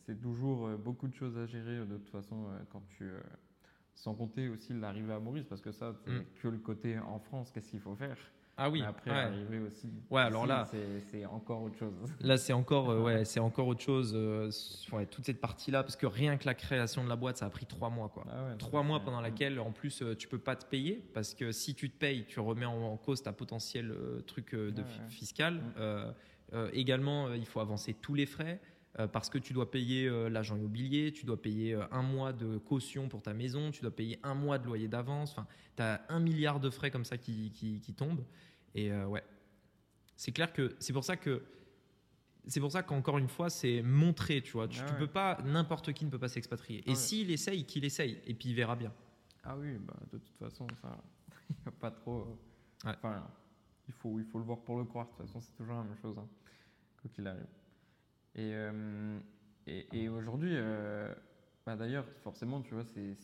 [0.05, 3.09] c'est toujours euh, beaucoup de choses à gérer de toute façon quand tu.
[3.95, 6.25] Sans compter aussi l'arrivée à Maurice, parce que ça, c'est mm.
[6.39, 8.15] que le côté en France, qu'est-ce qu'il faut faire?
[8.59, 8.81] Ah oui.
[8.81, 9.87] après, arriver aussi.
[10.09, 10.67] Ouais, alors là,
[11.11, 11.93] c'est encore autre chose.
[12.21, 14.13] Là, c'est encore, euh, ouais, c'est encore autre chose.
[14.15, 14.49] Euh,
[15.11, 17.67] toute cette partie-là, parce que rien que la création de la boîte, ça a pris
[17.67, 18.25] trois mois, quoi.
[18.29, 21.51] Ah trois mois pendant laquelle, en plus, euh, tu peux pas te payer, parce que
[21.51, 23.93] si tu te payes, tu remets en, cause ta potentiel
[24.25, 25.61] truc de fiscal.
[26.51, 26.57] Mm.
[26.73, 28.59] également, il faut avancer tous les frais
[29.11, 33.21] parce que tu dois payer l'agent immobilier, tu dois payer un mois de caution pour
[33.21, 35.31] ta maison, tu dois payer un mois de loyer d'avance.
[35.33, 35.45] Enfin,
[35.75, 38.25] tu as un milliard de frais comme ça qui, qui, qui tombent.
[38.77, 39.23] Et euh, ouais,
[40.15, 41.43] c'est clair que c'est pour ça que
[42.45, 44.69] c'est pour ça qu'encore une fois, c'est montrer, tu vois.
[44.69, 46.79] Tu, ah peux pas, n'importe qui ne peut pas s'expatrier.
[46.87, 48.93] Et ah s'il essaye, qu'il essaye, et puis il verra bien.
[49.43, 50.97] Ah oui, bah, de toute façon, ça,
[51.49, 52.39] il n'y a pas trop.
[52.85, 53.27] Enfin,
[53.87, 55.05] il faut, il faut le voir pour le croire.
[55.05, 56.27] De toute façon, c'est toujours la même chose, hein,
[57.01, 57.47] quoi qu'il arrive.
[58.35, 59.19] Et, euh,
[59.65, 61.13] et, et aujourd'hui, euh,
[61.65, 63.17] bah, d'ailleurs, forcément, tu vois, c'est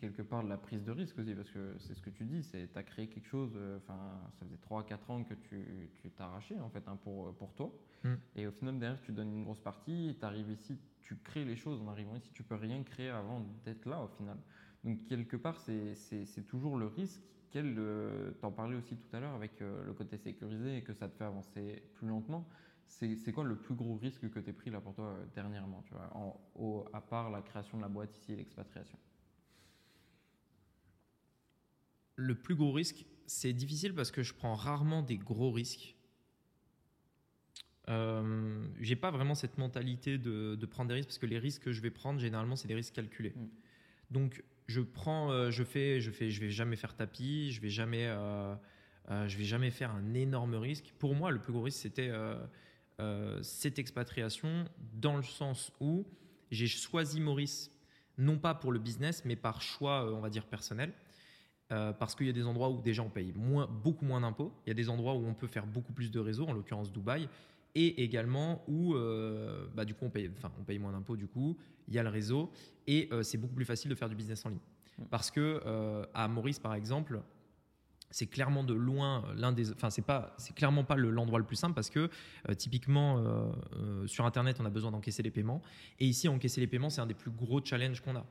[0.00, 2.42] quelque part de la prise de risque aussi, parce que c'est ce que tu dis,
[2.42, 3.98] tu as créé quelque chose, euh, enfin,
[4.38, 7.72] ça faisait 3-4 ans que tu t'arrachais, en fait, hein, pour, pour toi.
[8.04, 8.14] Mm.
[8.36, 11.56] Et au final, derrière, tu donnes une grosse partie, tu arrives ici, tu crées les
[11.56, 14.36] choses en arrivant ici, tu peux rien créer avant d'être là, au final.
[14.84, 17.22] Donc, quelque part, c'est toujours le risque.
[17.50, 20.92] Quel, euh, t'en parlais aussi tout à l'heure avec euh, le côté sécurisé et que
[20.92, 22.46] ça te fait avancer plus lentement
[22.88, 25.82] c'est quoi le plus gros risque que tu as pris là pour toi euh, dernièrement,
[25.86, 28.98] tu vois, en, à part la création de la boîte ici et l'expatriation?
[32.16, 35.94] Le plus gros risque, c'est difficile parce que je prends rarement des gros risques.
[37.88, 41.72] Euh, j'ai pas vraiment cette mentalité de, prendre des risques parce que les risques que
[41.72, 43.34] je vais prendre généralement c'est des risques calculés.
[43.36, 43.48] Mm.
[44.10, 47.70] Donc je prends, euh, je fais, je fais, je vais jamais faire tapis, je vais
[47.70, 48.54] jamais, euh,
[49.08, 50.94] je vais jamais faire un énorme risque.
[50.98, 52.10] Pour moi, le plus gros risque c'était
[53.00, 54.64] euh, cette expatriation
[54.94, 56.04] dans le sens où
[56.50, 57.70] j'ai choisi Maurice
[58.16, 60.92] non pas pour le business mais par choix euh, on va dire personnel
[61.70, 64.70] euh, parce qu'il y a des endroits où déjà on paye beaucoup moins d'impôts il
[64.70, 67.28] y a des endroits où on peut faire beaucoup plus de réseaux en l'occurrence Dubaï
[67.86, 68.94] et également où
[69.74, 71.56] bah, du coup on paye, enfin, on paye moins d'impôts du coup
[71.86, 72.50] il y a le réseau
[72.86, 74.58] et c'est beaucoup plus facile de faire du business en ligne
[74.98, 75.04] mmh.
[75.10, 75.62] parce que
[76.14, 77.20] à Maurice par exemple
[78.10, 81.44] c'est clairement de loin euh, l'un des enfin c'est pas c'est clairement pas l'endroit le,
[81.44, 82.10] plus simple parce que
[82.48, 85.62] euh, typiquement euh, sur internet on a besoin d'encaisser les paiements
[85.98, 88.26] et ici encaisser les paiements c'est un des plus gros challenges qu'on a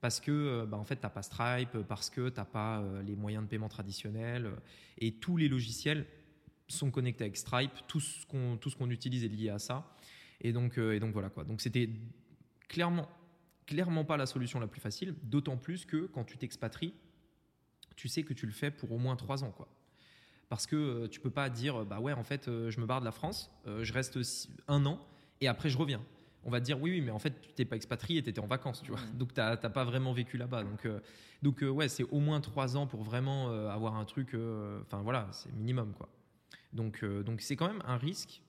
[0.00, 3.48] parce que bah, en fait t'as pas Stripe parce que t'as pas les moyens de
[3.48, 4.52] paiement traditionnels
[4.98, 6.06] et tous les logiciels
[6.68, 9.96] sont connectés avec Stripe tout ce qu'on qu'on utilise est lié à ça
[10.40, 11.88] et donc et donc voilà quoi donc c'était
[12.68, 13.08] clairement
[13.66, 16.94] clairement pas la solution la plus facile d'autant plus que quand tu t'expatries
[17.98, 19.68] tu sais que tu le fais pour au moins trois ans, quoi.
[20.48, 23.00] Parce que euh, tu peux pas dire, bah ouais, en fait, euh, je me barre
[23.00, 24.18] de la France, euh, je reste
[24.68, 24.98] un an
[25.42, 26.00] et après je reviens.
[26.44, 28.40] On va te dire, oui, oui, mais en fait, tu t'es pas expatrié, tu étais
[28.40, 29.00] en vacances, tu vois.
[29.14, 30.62] Donc, tu n'as pas vraiment vécu là-bas.
[30.62, 30.88] Donc,
[31.42, 34.34] donc ouais, c'est au moins trois ans pour vraiment avoir un truc.
[34.82, 36.08] Enfin, voilà, c'est minimum, quoi.
[36.72, 38.42] Donc, donc c'est quand même un risque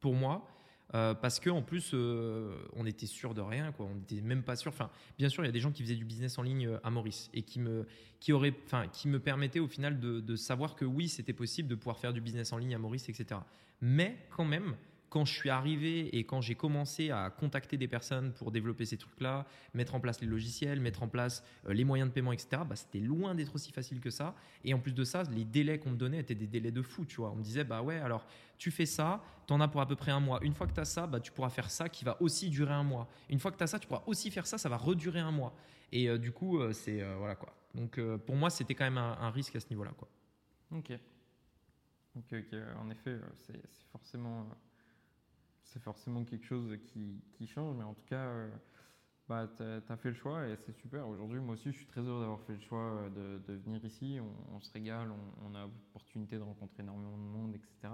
[0.00, 0.46] pour moi
[0.94, 3.86] euh, parce que en plus euh, on était sûr de rien quoi.
[3.86, 4.70] On n'était même pas sûr.
[4.70, 6.78] Enfin bien sûr il y a des gens qui faisaient du business en ligne euh,
[6.84, 7.86] à Maurice et qui me
[8.20, 11.98] qui enfin qui me permettaient au final de savoir que oui c'était possible de pouvoir
[11.98, 13.40] faire du business en ligne à Maurice etc
[13.80, 14.76] mais quand même
[15.12, 18.96] quand je suis arrivé et quand j'ai commencé à contacter des personnes pour développer ces
[18.96, 19.44] trucs-là,
[19.74, 22.76] mettre en place les logiciels, mettre en place euh, les moyens de paiement, etc., bah,
[22.76, 24.34] c'était loin d'être aussi facile que ça.
[24.64, 27.04] Et en plus de ça, les délais qu'on me donnait étaient des délais de fou,
[27.04, 27.30] tu vois.
[27.30, 29.96] On me disait, bah ouais, alors tu fais ça, tu en as pour à peu
[29.96, 30.42] près un mois.
[30.42, 32.72] Une fois que tu as ça, bah, tu pourras faire ça qui va aussi durer
[32.72, 33.06] un mois.
[33.28, 35.30] Une fois que tu as ça, tu pourras aussi faire ça, ça va redurer un
[35.30, 35.54] mois.
[35.92, 37.54] Et euh, du coup, euh, c'est voilà quoi.
[37.74, 40.08] Donc pour moi, c'était quand même un, risque à ce niveau-là, quoi.
[40.70, 40.92] Ok,
[42.16, 42.54] ok.
[42.78, 43.60] En effet, c'est
[43.90, 44.46] forcément
[45.64, 48.48] c'est forcément quelque chose qui, qui, change, mais en tout cas, euh,
[49.28, 51.08] bah, tu as, fait le choix et c'est super.
[51.08, 53.84] Aujourd'hui, moi aussi, je suis très heureux d'avoir fait le choix euh, de, de venir
[53.84, 54.18] ici.
[54.52, 55.08] On, se régale,
[55.44, 57.92] on, a l'opportunité de rencontrer énormément de monde, etc.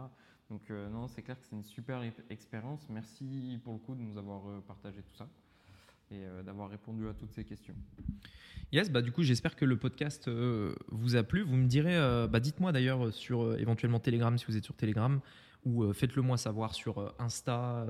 [0.51, 2.89] Donc, euh, non, c'est clair que c'est une super expérience.
[2.89, 5.29] Merci pour le coup de nous avoir partagé tout ça
[6.11, 7.75] et d'avoir répondu à toutes ces questions.
[8.73, 10.27] Yes, bah du coup j'espère que le podcast
[10.89, 11.43] vous a plu.
[11.43, 11.99] Vous me direz,
[12.31, 15.21] bah, dites-moi d'ailleurs sur éventuellement Telegram si vous êtes sur Telegram
[15.69, 17.87] ou faites-le moi savoir sur Insta,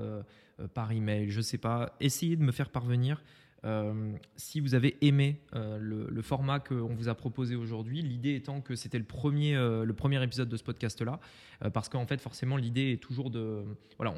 [0.73, 1.95] par email, je sais pas.
[1.99, 3.21] Essayez de me faire parvenir
[3.65, 8.61] euh, si vous avez aimé euh, le, format qu'on vous a proposé aujourd'hui, l'idée étant
[8.61, 11.19] que c'était le premier, euh, le premier épisode de ce podcast-là,
[11.73, 13.63] parce qu'en fait, forcément, l'idée est toujours de.
[13.97, 14.15] Voilà,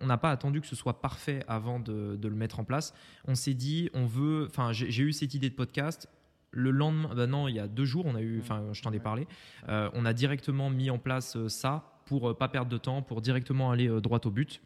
[0.00, 2.92] on n'a pas attendu que ce soit parfait avant de, le mettre en place.
[3.26, 4.46] On s'est dit, on veut.
[4.50, 6.08] Enfin, j'ai eu cette idée de podcast.
[6.52, 8.92] Le lendemain, ben non, il y a deux jours, on a eu, enfin, je t'en
[8.92, 9.28] ai parlé,
[9.68, 13.88] on a directement mis en place ça pour pas perdre de temps, pour directement aller
[14.00, 14.60] droit au but.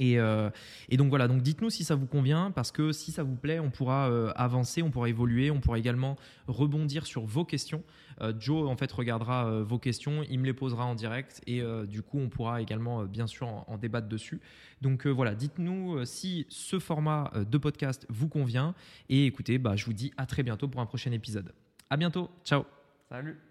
[0.00, 0.50] Euh,
[0.88, 3.60] et, donc voilà, donc dites-nous si ça vous convient, parce que si ça vous plaît,
[3.60, 6.16] on pourra euh, avancer, on pourra évoluer, on pourra également
[6.46, 7.82] rebondir sur vos questions.
[8.20, 12.02] Euh, Joe en fait regardera vos questions, il me les posera en direct, et du
[12.02, 14.40] coup on pourra également bien sûr en, débattre dessus.
[14.80, 18.74] Donc voilà, dites-nous si ce format de podcast vous convient,
[19.08, 21.52] et écoutez, bah, je vous dis à très bientôt pour un prochain épisode.
[21.88, 22.64] À bientôt, ciao.
[23.08, 23.49] Salut.